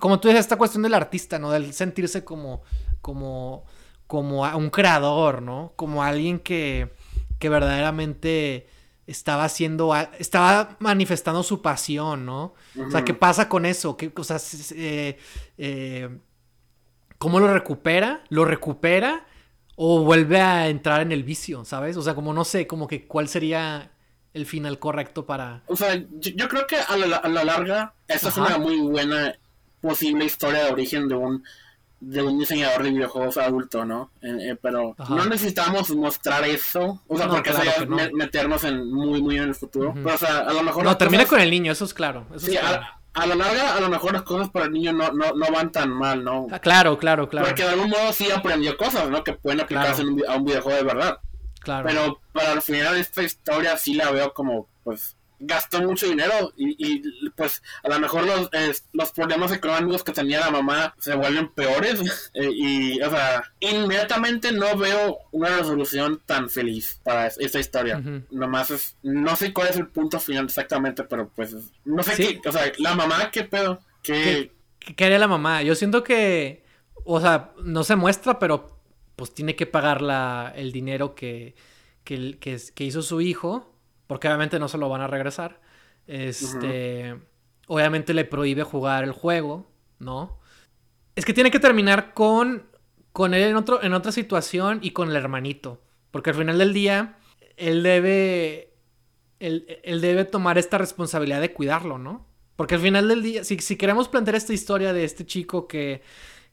[0.00, 1.52] como tú dices, esta cuestión del artista, ¿no?
[1.52, 2.62] Del sentirse como,
[3.02, 3.64] como,
[4.08, 5.74] como un creador, ¿no?
[5.76, 6.92] Como alguien que,
[7.38, 8.66] que verdaderamente
[9.06, 12.54] estaba haciendo, estaba manifestando su pasión, ¿no?
[12.84, 13.96] O sea, ¿qué pasa con eso?
[13.96, 14.38] ¿Qué, o sea,
[14.74, 15.18] eh,
[15.56, 16.18] eh,
[17.20, 18.22] ¿cómo lo recupera?
[18.30, 19.26] ¿Lo recupera?
[19.76, 21.96] O vuelve a entrar en el vicio, ¿sabes?
[21.98, 23.90] O sea, como no sé, como que cuál sería
[24.32, 25.62] el final correcto para...
[25.66, 29.34] O sea, yo, creo que a la, a la larga, esta es una muy buena
[29.82, 31.44] posible historia de origen de un
[32.00, 34.10] de un diseñador de videojuegos adulto, ¿no?
[34.22, 39.20] Eh, eh, pero no necesitamos mostrar eso, o sea, porque eso ya meternos en muy,
[39.20, 39.92] muy en el futuro.
[39.92, 40.82] Pero, o sea, a lo mejor...
[40.82, 42.26] No, termina con el niño, eso es claro.
[42.38, 45.46] sí, A, la larga, a lo mejor las cosas para el niño no, no, no
[45.52, 46.46] van tan mal, ¿no?
[46.50, 47.46] Ah, claro, claro, claro.
[47.46, 49.24] Porque de algún modo sí aprendió cosas, ¿no?
[49.24, 51.18] Que pueden aplicarse a un videojuego de verdad.
[51.64, 56.52] Pero para el final de esta historia sí la veo como, pues, gastó mucho dinero
[56.56, 57.02] y,
[57.34, 58.50] pues a lo mejor los,
[58.92, 64.52] los problemas económicos que tenía la mamá se vuelven peores eh, y, o sea, inmediatamente
[64.52, 68.02] no veo una resolución tan feliz para esta historia.
[68.30, 72.48] Nomás es, no sé cuál es el punto final exactamente, pero pues, no sé qué,
[72.48, 73.80] o sea, la mamá, ¿qué pedo?
[74.02, 75.62] ¿Qué, ¿Qué, qué haría la mamá?
[75.62, 76.64] Yo siento que,
[77.04, 78.80] o sea, no se muestra, pero
[79.16, 81.54] pues tiene que pagar la, el dinero que,
[82.04, 82.38] que,
[82.74, 83.69] que, hizo su hijo,
[84.10, 85.60] porque obviamente no se lo van a regresar.
[86.08, 87.16] Este,
[87.68, 90.40] obviamente le prohíbe jugar el juego, ¿no?
[91.14, 92.66] Es que tiene que terminar con,
[93.12, 95.80] con él en, otro, en otra situación y con el hermanito,
[96.10, 97.18] porque al final del día
[97.56, 98.74] él debe,
[99.38, 102.26] él, él debe tomar esta responsabilidad de cuidarlo, ¿no?
[102.56, 106.02] Porque al final del día, si, si queremos plantear esta historia de este chico que,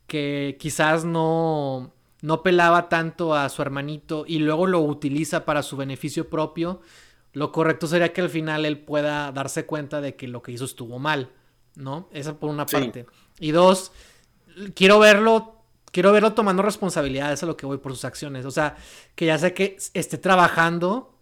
[0.05, 1.91] que quizás no,
[2.21, 6.81] no pelaba tanto a su hermanito y luego lo utiliza para su beneficio propio,
[7.37, 10.65] lo correcto sería que al final él pueda darse cuenta de que lo que hizo
[10.65, 11.29] estuvo mal,
[11.75, 12.09] ¿no?
[12.11, 13.05] Esa por una parte.
[13.39, 13.91] Y dos,
[14.73, 15.61] quiero verlo,
[15.91, 18.43] quiero verlo tomando responsabilidades a lo que voy por sus acciones.
[18.45, 18.75] O sea,
[19.13, 21.13] que ya sé que esté trabajando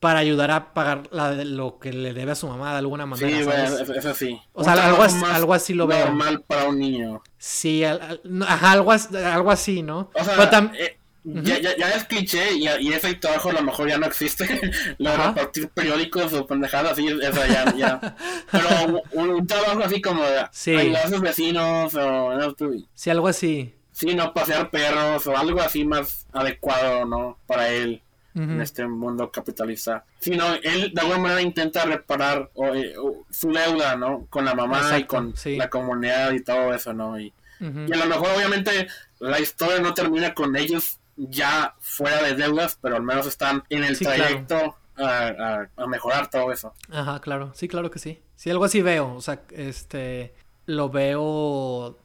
[0.00, 3.38] para ayudar a pagar lo que le debe a su mamá de alguna manera.
[3.38, 4.40] Sí, bueno, eso sí.
[4.54, 6.06] O sea, algo, algo, así lo veo.
[6.06, 7.22] Normal para un niño.
[7.38, 10.10] Sí, ajá, algo, algo así, ¿no?
[10.14, 13.88] O sea, eh, ya, ya, ya, es cliché y, y, ese trabajo a lo mejor
[13.88, 14.44] ya no existe.
[14.98, 18.16] lo de repartir periódicos o pendejadas así, eso ya, ya.
[18.52, 20.76] Pero un, trabajo así como de sí.
[21.08, 22.34] sus vecinos o...
[22.34, 22.54] No,
[22.94, 23.74] sí, algo así.
[23.92, 27.38] Sí, no pasear perros o algo así más adecuado, ¿no?
[27.46, 28.02] Para él
[28.34, 30.04] en este mundo capitalista.
[30.18, 32.94] Sino él de alguna manera intenta reparar eh,
[33.30, 34.26] su deuda, ¿no?
[34.28, 37.18] Con la mamá y con la comunidad y todo eso, ¿no?
[37.18, 38.88] Y, y, a lo mejor obviamente
[39.20, 43.84] la historia no termina con ellos ya fuera de deudas, pero al menos están en
[43.84, 46.72] el trayecto a, a, mejorar todo eso.
[46.90, 48.20] Ajá, claro, sí, claro que sí.
[48.36, 50.34] Sí, algo así veo, o sea, este,
[50.66, 51.98] lo veo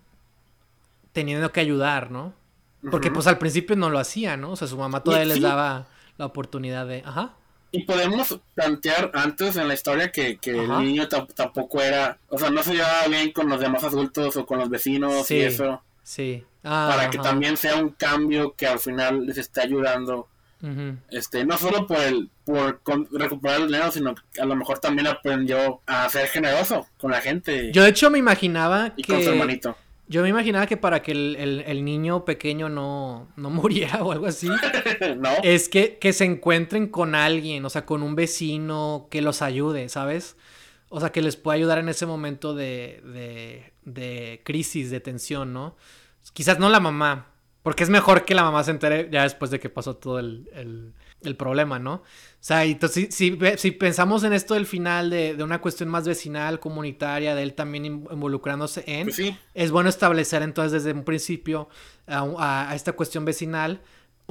[1.12, 2.34] teniendo que ayudar, ¿no?
[2.92, 4.52] Porque pues al principio no lo hacía, ¿no?
[4.52, 5.88] O sea, su mamá todavía les daba
[6.18, 7.04] la oportunidad de...
[7.06, 7.34] Ajá.
[7.72, 12.50] Y podemos plantear antes en la historia que, que el niño tampoco era, o sea,
[12.50, 15.84] no se llevaba bien con los demás adultos o con los vecinos y eso.
[16.10, 16.44] Sí.
[16.64, 20.28] Ah, para que también sea un cambio que al final les esté ayudando.
[21.10, 22.82] Este, no solo por el por
[23.12, 27.22] recuperar el dinero, sino que a lo mejor también aprendió a ser generoso con la
[27.22, 27.72] gente.
[27.72, 29.78] Yo de hecho me imaginaba y con su hermanito
[30.10, 34.50] yo me imaginaba que para que el, niño pequeño no, no, muriera o algo así,
[35.18, 35.30] ¿No?
[35.44, 39.88] es que, que, se encuentren con alguien, o sea, con un vecino que los ayude,
[39.88, 40.36] ¿sabes?
[40.90, 45.54] O sea, que les pueda ayudar en ese momento de, de, de crisis, de tensión,
[45.54, 45.78] ¿no?
[46.34, 47.28] Quizás no la mamá,
[47.64, 50.94] porque es mejor que la mamá se entere ya después de que pasó todo el,
[51.22, 51.96] el, problema, ¿no?
[51.96, 52.04] O
[52.40, 56.60] sea, entonces, si, si, pensamos en esto del final de, de, una cuestión más vecinal,
[56.60, 59.38] comunitaria, de él también involucrándose en, pues sí.
[59.54, 61.70] es bueno establecer entonces desde un principio
[62.08, 63.82] a, a esta cuestión vecinal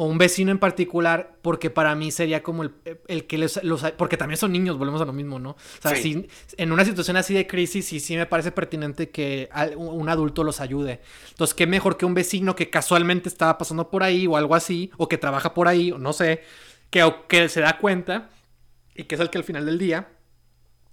[0.00, 2.72] o un vecino en particular, porque para mí sería como el,
[3.08, 3.82] el que les, los...
[3.96, 5.50] Porque también son niños, volvemos a lo mismo, ¿no?
[5.50, 9.50] O sea, si, en una situación así de crisis, sí, sí me parece pertinente que
[9.76, 11.00] un adulto los ayude.
[11.30, 14.92] Entonces, qué mejor que un vecino que casualmente estaba pasando por ahí o algo así,
[14.98, 16.42] o que trabaja por ahí, o no sé,
[16.90, 18.30] que, que se da cuenta
[18.94, 20.10] y que es el que al final del día,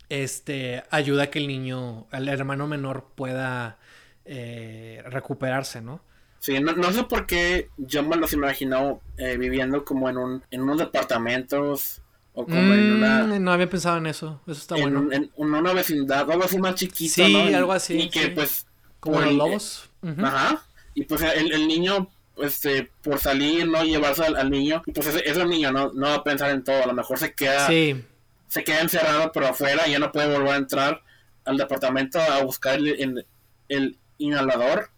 [0.09, 3.77] este, ayuda a que el niño, el hermano menor pueda
[4.25, 6.01] eh, recuperarse, ¿no?
[6.45, 10.61] Sí, no, sé por qué yo me los imaginado eh, viviendo como en, un, en
[10.61, 13.23] unos departamentos o como en una...
[13.23, 15.11] Mm, no había pensado en eso, eso está bueno.
[15.11, 17.99] En una vecindad, algo así más chiquito, Sí, algo así.
[17.99, 18.67] Y que pues...
[18.99, 19.89] Como los lobos.
[20.19, 20.61] Ajá.
[20.93, 23.83] Y pues el, el niño este, por salir, ¿no?
[23.83, 26.85] Llevarse al, niño, y pues ese, niño no, no va a pensar en todo, a
[26.87, 28.03] lo mejor se queda, sí.
[28.49, 31.01] se queda encerrado pero afuera y ya no puede volver a entrar
[31.43, 33.25] al departamento a buscar el,
[33.67, 34.91] el inhalador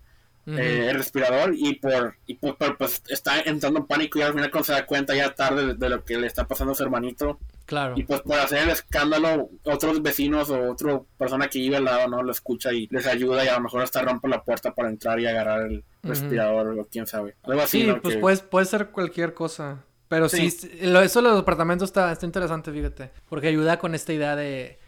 [0.48, 4.64] eh, el respirador y por y pues está entrando en pánico y al final cuando
[4.64, 7.38] se da cuenta ya tarde de, lo que le está pasando a su hermanito.
[7.66, 7.96] Claro.
[7.98, 12.08] Y pues por hacer el escándalo otros vecinos o otra persona que vive al lado
[12.08, 14.88] no lo escucha y les ayuda y a lo mejor hasta rompe la puerta para
[14.88, 17.36] entrar y agarrar el respirador o quién sabe.
[17.44, 19.84] Algo así sí pues puede, puede ser cualquier cosa.
[20.08, 23.12] Pero sí, eso de los departamentos está, está interesante fíjate.
[23.28, 24.80] Porque ayuda con esta idea de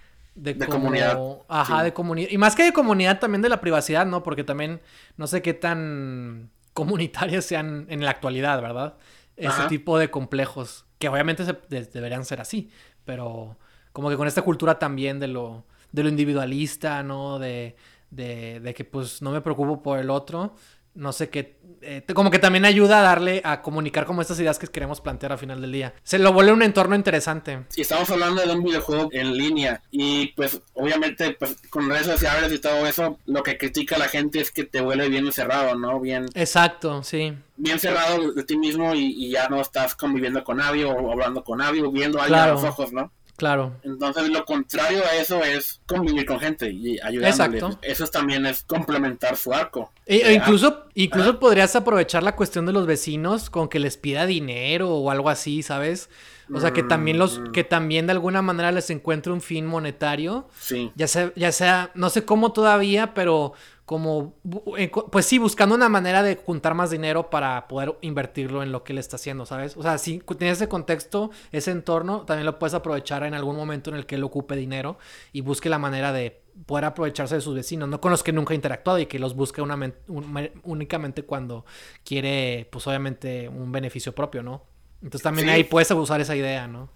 [0.41, 1.19] de, comunidad.
[1.47, 2.29] Ajá, de comunidad.
[2.31, 4.23] Y más que de comunidad, también de la privacidad, ¿no?
[4.23, 4.81] Porque también
[5.17, 8.95] no sé qué tan comunitarias sean en la actualidad, ¿verdad?
[9.35, 12.69] Ese tipo de complejos, que obviamente deberían ser así,
[13.05, 13.57] pero
[13.93, 17.39] como que con esta cultura también de lo, de lo individualista, ¿no?
[17.39, 17.75] De,
[18.11, 20.55] de, de que pues no me preocupo por el otro,
[20.95, 24.59] no sé qué, eh, como que también ayuda a darle a comunicar como estas ideas
[24.59, 25.93] que queremos plantear al final del día.
[26.03, 27.65] Se lo vuelve un entorno interesante.
[27.75, 32.51] Y estamos hablando de un videojuego en línea y pues obviamente pues con redes sociales
[32.51, 35.99] y todo eso, lo que critica la gente es que te vuelve bien encerrado, ¿no?
[35.99, 36.25] Bien.
[36.33, 37.33] Exacto, sí.
[37.55, 41.59] Bien cerrado de ti mismo y, ya no estás conviviendo con nadie o hablando con
[41.59, 43.11] nadie o viendo a alguien a los ojos, ¿no?
[43.39, 43.71] Claro.
[43.83, 47.61] Entonces lo contrario a eso es convivir con gente y ayudarle.
[47.81, 49.91] Eso también es complementar su arco.
[50.05, 54.25] E, e incluso incluso podrías aprovechar la cuestión de los vecinos con que les pida
[54.25, 56.09] dinero o algo así, ¿sabes?
[56.53, 57.51] O sea, que también los mm.
[57.51, 60.49] que también de alguna manera les encuentre un fin monetario.
[60.59, 60.91] Sí.
[60.95, 63.53] Ya sea ya sea no sé cómo todavía, pero
[63.89, 64.35] como,
[64.77, 68.83] eh, pues sí, buscando una manera de juntar más dinero para poder invertirlo en lo
[68.83, 69.75] que él está haciendo, ¿sabes?
[69.77, 73.89] O sea, si tienes ese contexto, ese entorno, también lo puedes aprovechar en algún momento
[73.89, 74.99] en el que él ocupe dinero
[75.33, 78.53] y busque la manera de poder aprovecharse de sus vecinos, no con los que nunca
[78.53, 81.65] ha interactuado y que los busque únicamente cuando
[82.05, 84.65] quiere, pues obviamente, un beneficio propio, ¿no?
[85.01, 86.91] Entonces también ahí puedes usar esa idea, ¿no?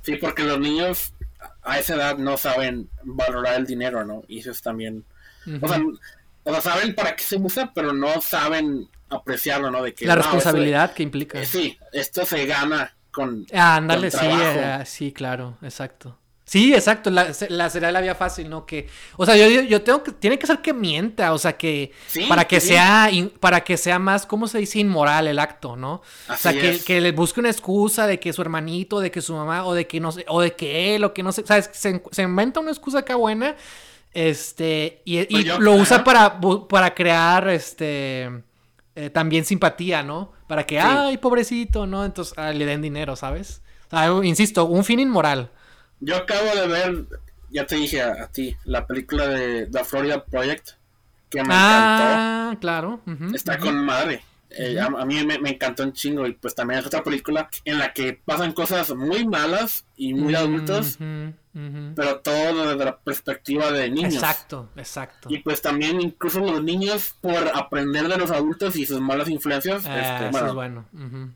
[0.00, 1.12] Sí, porque los niños
[1.60, 4.22] a esa edad no saben valorar el dinero, ¿no?
[4.26, 5.04] Y eso es también...
[5.62, 5.82] O sea,
[6.44, 9.82] o sea, saben para qué se usa, pero no saben apreciarlo, ¿no?
[9.82, 11.40] De que, la responsabilidad que implica.
[11.40, 13.46] Eh, sí, esto se gana con.
[13.52, 16.16] Ah, ándale, sí, eh, sí, claro, exacto.
[16.50, 18.66] Sí, exacto, la, la será la vía fácil, ¿no?
[18.66, 21.92] Que, o sea, yo, yo tengo que, tiene que ser que mienta, o sea, que,
[22.28, 24.80] para que sea, para que sea más, ¿cómo se dice?
[24.80, 26.02] Inmoral el acto, ¿no?
[26.28, 29.32] o sea, que, que, le busque una excusa de que su hermanito, de que su
[29.32, 31.70] mamá, o de que no sé, o de que él, o que no sé, ¿sabes?
[31.72, 33.54] Se, se inventa una excusa acá buena
[34.12, 38.28] este, y, pues lo usa para, para crear, este,
[38.96, 40.32] eh, también simpatía, ¿no?
[40.48, 42.04] Para que, ay, pobrecito, ¿no?
[42.04, 43.62] Entonces ah, le den dinero, ¿sabes?
[44.22, 45.50] insisto, un fin inmoral.
[46.00, 47.06] Yo acabo de ver,
[47.50, 50.70] ya te dije a, ti, la película de The Florida Project,
[51.28, 53.00] que me ah, claro.
[53.34, 54.22] Está con madre.
[54.50, 57.92] Eh, a, mí me, encantó un chingo y pues también es otra película en la
[57.92, 60.98] que pasan cosas muy malas y muy adultas
[61.52, 64.14] pero todo desde la perspectiva de niños.
[64.14, 65.28] Exacto, exacto.
[65.30, 69.84] Y pues también incluso los niños por aprender de los adultos y sus malas influencias.
[69.86, 70.86] Ah, este, es bueno.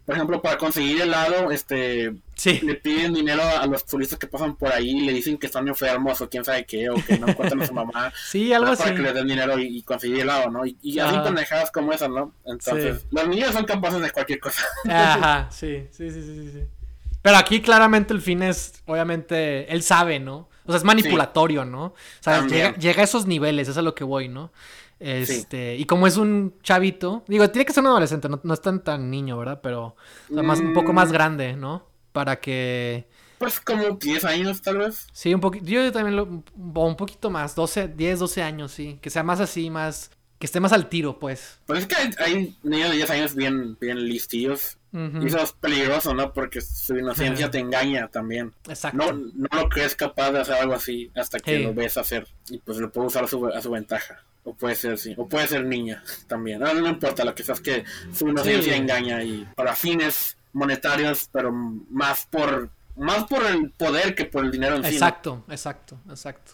[0.07, 4.73] Por ejemplo, para conseguir helado, este, le piden dinero a los turistas que pasan por
[4.73, 7.67] ahí, le dicen que están enfermos o quién sabe qué, o que no encuentran a
[7.67, 8.13] su mamá.
[8.29, 8.85] sí, algo así.
[8.85, 10.65] Para que les den dinero y, conseguir helado, ¿no?
[10.65, 12.33] Y, y así pendejadas como esas, ¿no?
[12.45, 14.63] Entonces, los niños son capaces de cualquier cosa.
[14.89, 16.51] Ajá, sí, sí, sí, sí.
[16.53, 16.84] sí.
[17.25, 20.51] Pero aquí claramente el fin es, obviamente, él sabe, ¿no?
[20.67, 21.85] O sea, es manipulatorio, ¿no?
[21.87, 24.53] O sea, llega, a esos niveles, eso es a lo que voy, ¿no?
[25.01, 28.85] Este, y como es un chavito, digo, tiene que ser un adolescente, no, es tan
[28.85, 29.61] tan niño, ¿verdad?
[29.63, 29.97] Pero
[30.29, 31.13] más, un poco más mm.
[31.13, 31.87] grande, ¿no?
[32.13, 33.09] Para que...
[33.39, 35.07] Pues como 10 años tal vez.
[35.15, 38.99] Sí, un poquito, yo también lo, un poquito más, 12, 10, 12 años, sí.
[39.01, 41.59] Que sea más así, más que esté más al tiro, pues.
[41.65, 44.77] Pues es que hay, niños de 10 años bien, bien listillos.
[44.95, 46.33] Y eso es peligroso, ¿no?
[46.33, 48.55] Porque su inocencia te engaña también.
[48.69, 48.97] Exacto.
[48.97, 52.29] No, no lo crees capaz de hacer algo así hasta que lo ves hacer.
[52.49, 54.23] Y pues lo puede usar a su, a su ventaja.
[54.45, 55.15] O puede ser, sí.
[55.17, 56.61] O puede ser niña también.
[56.61, 61.29] No, no importa, lo que sea es que su inocencia engaña y para fines monetarios,
[61.33, 64.93] pero más por más por el poder que por el dinero en sí.
[64.93, 66.53] Exacto, exacto, exacto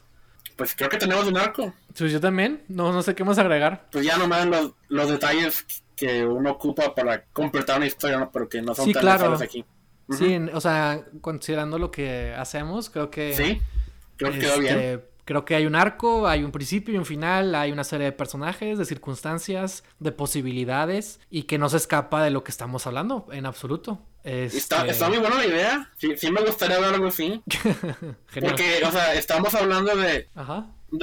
[0.61, 1.73] pues creo que tenemos un arco.
[1.97, 3.87] Pues yo también, no, no sé qué más agregar.
[3.91, 5.65] Pues ya nomás los, los detalles
[6.01, 8.31] que uno ocupa para completar una historia, ¿no?
[8.33, 9.35] pero que no son tan claro.
[9.35, 9.67] aquí.
[10.09, 13.35] Sí, o sea, considerando lo que hacemos, creo que...
[13.35, 13.61] Sí,
[14.17, 14.79] creo que quedó bien.
[14.79, 18.07] Este, creo que hay un arco, hay un principio y un final, hay una serie
[18.07, 22.87] de personajes, de circunstancias, de posibilidades y que no se escapa de lo que estamos
[22.87, 24.01] hablando en absoluto.
[24.25, 25.91] Está, este, está, muy buena la idea.
[25.99, 27.43] Sí, me gustaría ver algo así.
[28.41, 30.29] Porque, o sea, estamos hablando de,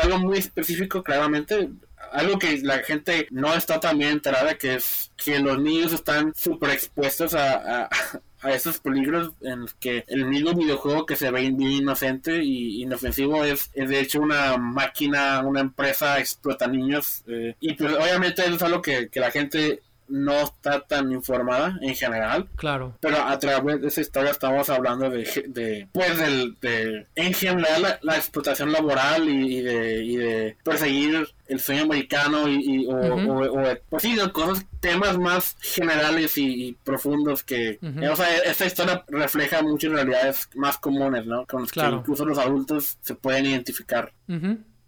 [0.02, 1.70] algo muy específico, claramente.
[2.12, 6.34] Algo que la gente no está tan bien enterada, que es que los niños están
[6.36, 7.90] súper expuestos a,
[8.42, 13.44] a, esos peligros en los que el mismo videojuego que se ve inocente y inofensivo
[13.44, 17.24] es, es de hecho una máquina, una empresa explota niños.
[17.28, 21.78] Eh, y pues obviamente eso es algo que, que la gente no está tan informada
[21.82, 22.48] en general.
[22.56, 22.96] Claro.
[23.00, 28.00] Pero a través de esa historia estamos hablando de, de pues, del, de, en general,
[28.02, 34.04] la, explotación laboral y, de, y de perseguir el sueño americano y, o, o, pues
[34.04, 40.50] sí, cosas, temas más generales y, profundos que, o sea, esta historia refleja muchas realidades
[40.56, 41.46] más comunes, ¿no?
[41.46, 44.14] Con las que incluso los adultos se pueden identificar.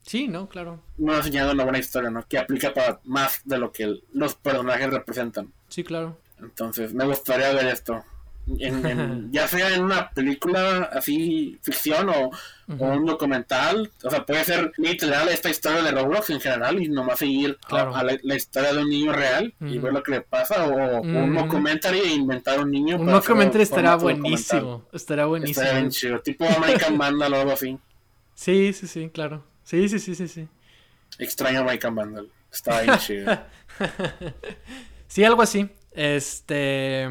[0.04, 0.82] Sí, no, claro.
[0.98, 2.26] No ha enseñado una buena historia, ¿no?
[2.28, 5.52] Que aplica para más de lo que los personajes representan.
[5.68, 6.20] Sí, claro.
[6.42, 8.04] Entonces, me gustaría ver esto.
[8.58, 12.32] En, ya sea en una película así, ficción o,
[12.68, 13.92] un documental.
[14.04, 18.04] O sea, puede ser literal esta historia de Roblox en general y nomás seguir a,
[18.04, 20.66] la, historia de un niño real y ver lo que le pasa.
[20.68, 22.98] O, un documentary e inventar un niño.
[22.98, 24.86] Un documentary estará buenísimo.
[24.94, 25.62] Estará buenísimo.
[25.62, 26.20] Estará bien chido.
[26.22, 27.78] Tipo American Vandal o algo así.
[28.36, 29.44] Sí, sí, sí, claro.
[29.64, 30.48] Sí, sí, sí, sí, sí.
[31.18, 32.30] Extraño and Vandal.
[32.52, 33.40] Está bien chido.
[35.08, 35.70] sí, algo así.
[35.92, 37.08] Este.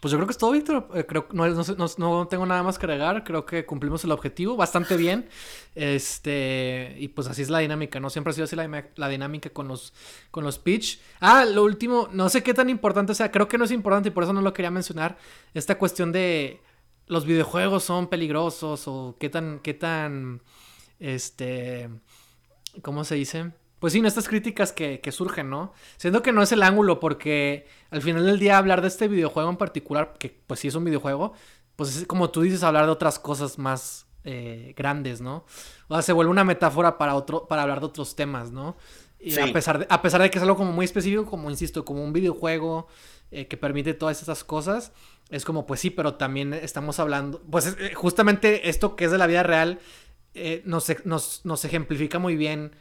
[0.00, 0.88] Pues yo creo que es todo, Víctor.
[0.94, 3.24] Eh, creo no, no, no, tengo nada más que agregar.
[3.24, 5.28] Creo que cumplimos el objetivo bastante bien.
[5.74, 6.94] Este.
[6.98, 8.10] Y pues así es la dinámica, ¿no?
[8.10, 9.94] Siempre ha sido así la, la, dinámica con los,
[10.30, 11.00] con los pitch.
[11.20, 13.30] Ah, lo último, no sé qué tan importante sea.
[13.30, 15.16] Creo que no es importante y por eso no lo quería mencionar.
[15.54, 16.60] Esta cuestión de
[17.06, 19.60] los videojuegos son peligrosos o qué tan.
[19.60, 20.42] qué tan
[20.98, 21.90] este,
[22.82, 23.52] ¿cómo se dice?
[23.86, 25.72] Pues sí, no, estas críticas que, surgen, ¿no?
[25.96, 29.48] Siendo que no es el ángulo, porque al final del día hablar de este videojuego
[29.48, 31.34] en particular, que pues sí es un videojuego,
[31.76, 35.44] pues es como tú dices, hablar de otras cosas más eh, grandes, ¿no?
[35.86, 38.76] O sea, se vuelve una metáfora para, otro, para hablar de otros temas, ¿no?
[39.20, 41.84] Y a, pesar de, a pesar de que es algo como muy específico, como insisto,
[41.84, 42.88] como un videojuego
[43.30, 44.90] eh, que permite todas esas cosas,
[45.30, 49.18] es como, pues sí, pero también estamos hablando, pues eh, justamente esto que es de
[49.18, 49.78] la vida real
[50.38, 50.90] eh, nos,
[51.44, 52.72] nos, ejemplifica muy bien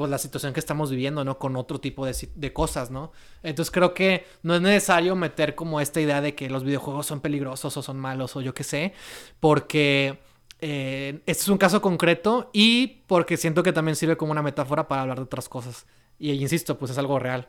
[0.00, 1.38] pues la situación que estamos viviendo, ¿no?
[1.38, 3.12] Con otro tipo de, cosas, ¿no?
[3.42, 7.20] Entonces creo que no es necesario meter como esta idea de que los videojuegos son
[7.20, 8.94] peligrosos o son malos o yo qué sé,
[9.40, 10.18] porque
[10.62, 14.88] eh, este es un caso concreto y porque siento que también sirve como una metáfora
[14.88, 15.84] para hablar de otras cosas.
[16.18, 17.46] Y insisto, pues es algo real.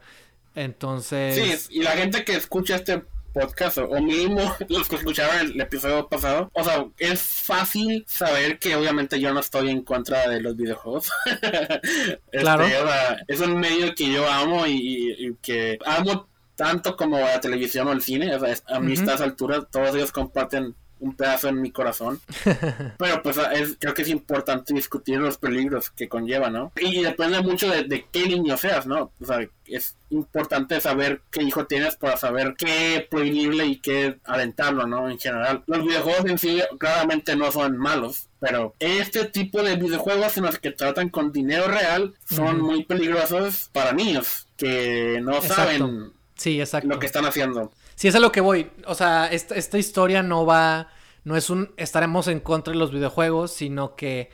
[0.54, 1.64] Entonces...
[1.70, 6.08] Sí, y la gente que escucha este podcast o mínimo los que escucharon el episodio
[6.08, 6.50] pasado.
[6.54, 11.12] O sea, es fácil saber que obviamente yo no estoy en contra de los videojuegos.
[12.32, 12.66] Este, claro.
[13.28, 18.02] es un medio que yo amo y, que amo tanto como la televisión o el
[18.02, 18.34] cine.
[18.36, 22.22] O sea, a mí a estas alturas todos ellos comparten un pedazo en mi corazón.
[22.98, 26.72] Pero pues es, creo que es importante discutir los peligros que conlleva, ¿no?
[26.80, 29.12] Y depende mucho de, qué niño seas, ¿no?
[29.20, 34.88] O sea, es importante saber qué hijo tienes para saber qué prohibirle y qué alentarlo,
[34.88, 35.10] ¿no?
[35.10, 35.64] En general.
[35.68, 40.60] Los videojuegos en sí claramente no son malos, pero este tipo de videojuegos en los
[40.60, 46.88] que tratan con dinero real son muy peligrosos para niños que no saben sí, exacto.
[46.88, 47.72] lo que están haciendo.
[48.02, 48.72] Si es a lo que voy.
[48.88, 50.88] O sea, esta, esta historia no va.
[51.24, 51.72] No es un.
[51.78, 54.32] Estaremos en contra de los videojuegos, sino que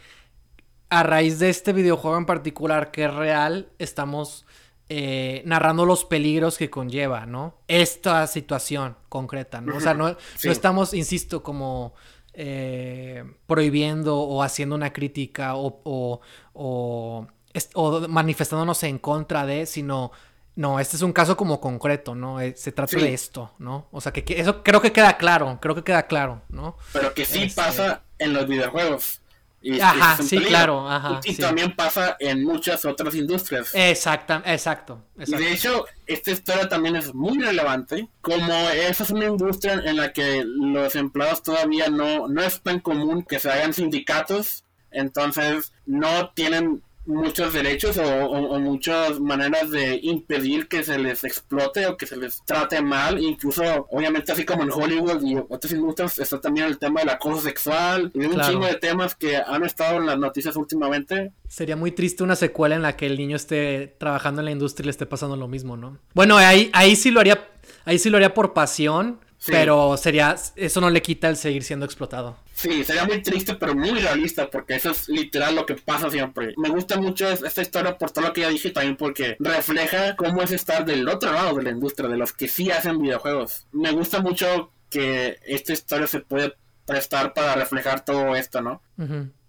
[0.88, 4.45] a raíz de este videojuego en particular, que es real, estamos
[4.88, 7.57] eh, narrando los peligros que conlleva, ¿no?
[7.68, 9.76] Esta situación concreta, ¿no?
[9.76, 11.94] O sea, no, no estamos, insisto, como
[12.35, 16.22] eh, prohibiendo o haciendo una crítica o, o,
[16.53, 17.27] o,
[17.73, 20.14] o, manifestándonos en contra de, sino
[20.57, 22.41] no, este es un caso como concreto, ¿no?
[22.41, 23.88] Eh, se trata de esto, ¿no?
[23.91, 26.75] O sea, que, eso creo que queda claro, creo que queda claro, ¿no?
[26.93, 29.21] Pero que sí este pasa en los videojuegos.
[29.61, 30.89] Y, ajá, sí, claro.
[30.89, 33.69] Ajá, y, también pasa en muchas otras industrias.
[33.75, 38.07] Exacto, exacto, Y de hecho, esta historia también es muy relevante.
[38.21, 42.79] Como esa es una industria en la que los empleados todavía no, no es tan
[42.79, 44.63] común que se hagan sindicatos.
[44.89, 51.97] Entonces, no tienen muchos derechos o, muchas maneras de impedir que se les explote o
[51.97, 53.19] que se les trate mal.
[53.19, 57.41] Incluso, obviamente, así como en Hollywood y otras industrias, está también el tema del acoso
[57.41, 61.31] sexual y de un chingo de temas que han estado en las noticias últimamente.
[61.47, 64.84] Sería muy triste una secuela en la que el niño esté trabajando en la industria
[64.84, 65.97] y le esté pasando lo mismo, ¿no?
[66.13, 67.47] Bueno, ahí, ahí sí lo haría,
[67.85, 71.85] ahí sí lo haría por pasión pero sería, eso no le quita el seguir siendo
[71.85, 72.38] explotado.
[72.53, 76.53] Sí, sería muy triste, pero muy realista, porque eso es literal lo que pasa siempre.
[76.57, 80.41] Me gusta mucho esta historia por todo lo que ya dije, también porque refleja cómo
[80.41, 83.68] es estar del otro lado de la industria, de los que sí hacen videojuegos.
[83.72, 86.55] Me gusta mucho que esta historia se puede
[86.85, 88.81] prestar para reflejar todo esto, ¿no?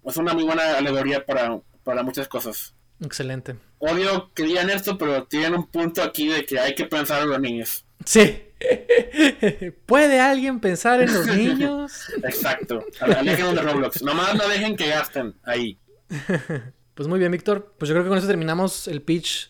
[0.05, 2.75] Es una muy buena alegoría para, para muchas cosas.
[3.01, 3.55] Excelente.
[3.79, 7.29] Odio que digan esto, pero tienen un punto aquí de que hay que pensar en
[7.29, 7.85] los niños.
[8.05, 8.43] Sí.
[9.85, 12.09] ¿Puede alguien pensar en los niños?
[12.23, 12.85] Exacto.
[12.99, 14.01] Alejen de Roblox.
[14.03, 15.79] Nomás no dejen que gasten ahí.
[16.99, 17.73] Pues muy bien, Víctor.
[17.79, 19.49] Pues yo creo que con eso terminamos el pitch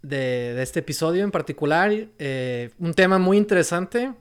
[0.00, 1.90] de, este episodio en particular.
[2.20, 4.12] Eh, un tema muy interesante.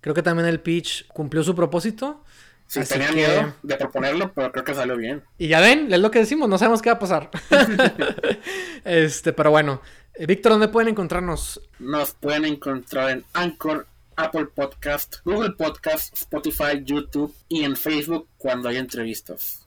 [0.00, 2.22] Creo que también el pitch cumplió su propósito.
[2.68, 5.24] Sí, tenía miedo de proponerlo, pero creo que salió bien.
[5.38, 7.30] Y ya ven, es lo que decimos, no sabemos qué va a pasar.
[8.84, 9.82] este, pero bueno.
[10.16, 11.60] Eh, Víctor, ¿dónde pueden encontrarnos?
[11.80, 18.68] Nos pueden encontrar en Anchor, Apple Podcast, Google Podcast, Spotify, YouTube y en Facebook cuando
[18.68, 19.66] hay entrevistas.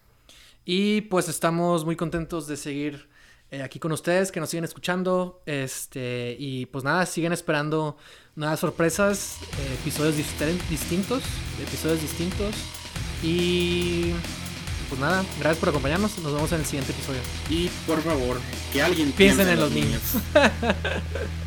[0.63, 3.09] Y pues estamos muy contentos de seguir
[3.51, 5.41] eh, aquí con ustedes, que nos siguen escuchando.
[5.45, 7.97] Este, y pues nada, siguen esperando
[8.35, 11.23] nuevas sorpresas, eh, episodios distintos,
[11.61, 12.55] episodios distintos.
[13.21, 14.13] Y
[14.89, 16.18] pues nada, gracias por acompañarnos.
[16.19, 17.22] Nos vemos en el siguiente episodio.
[17.49, 18.39] Y por favor,
[18.72, 20.01] que alguien piense en, los niños.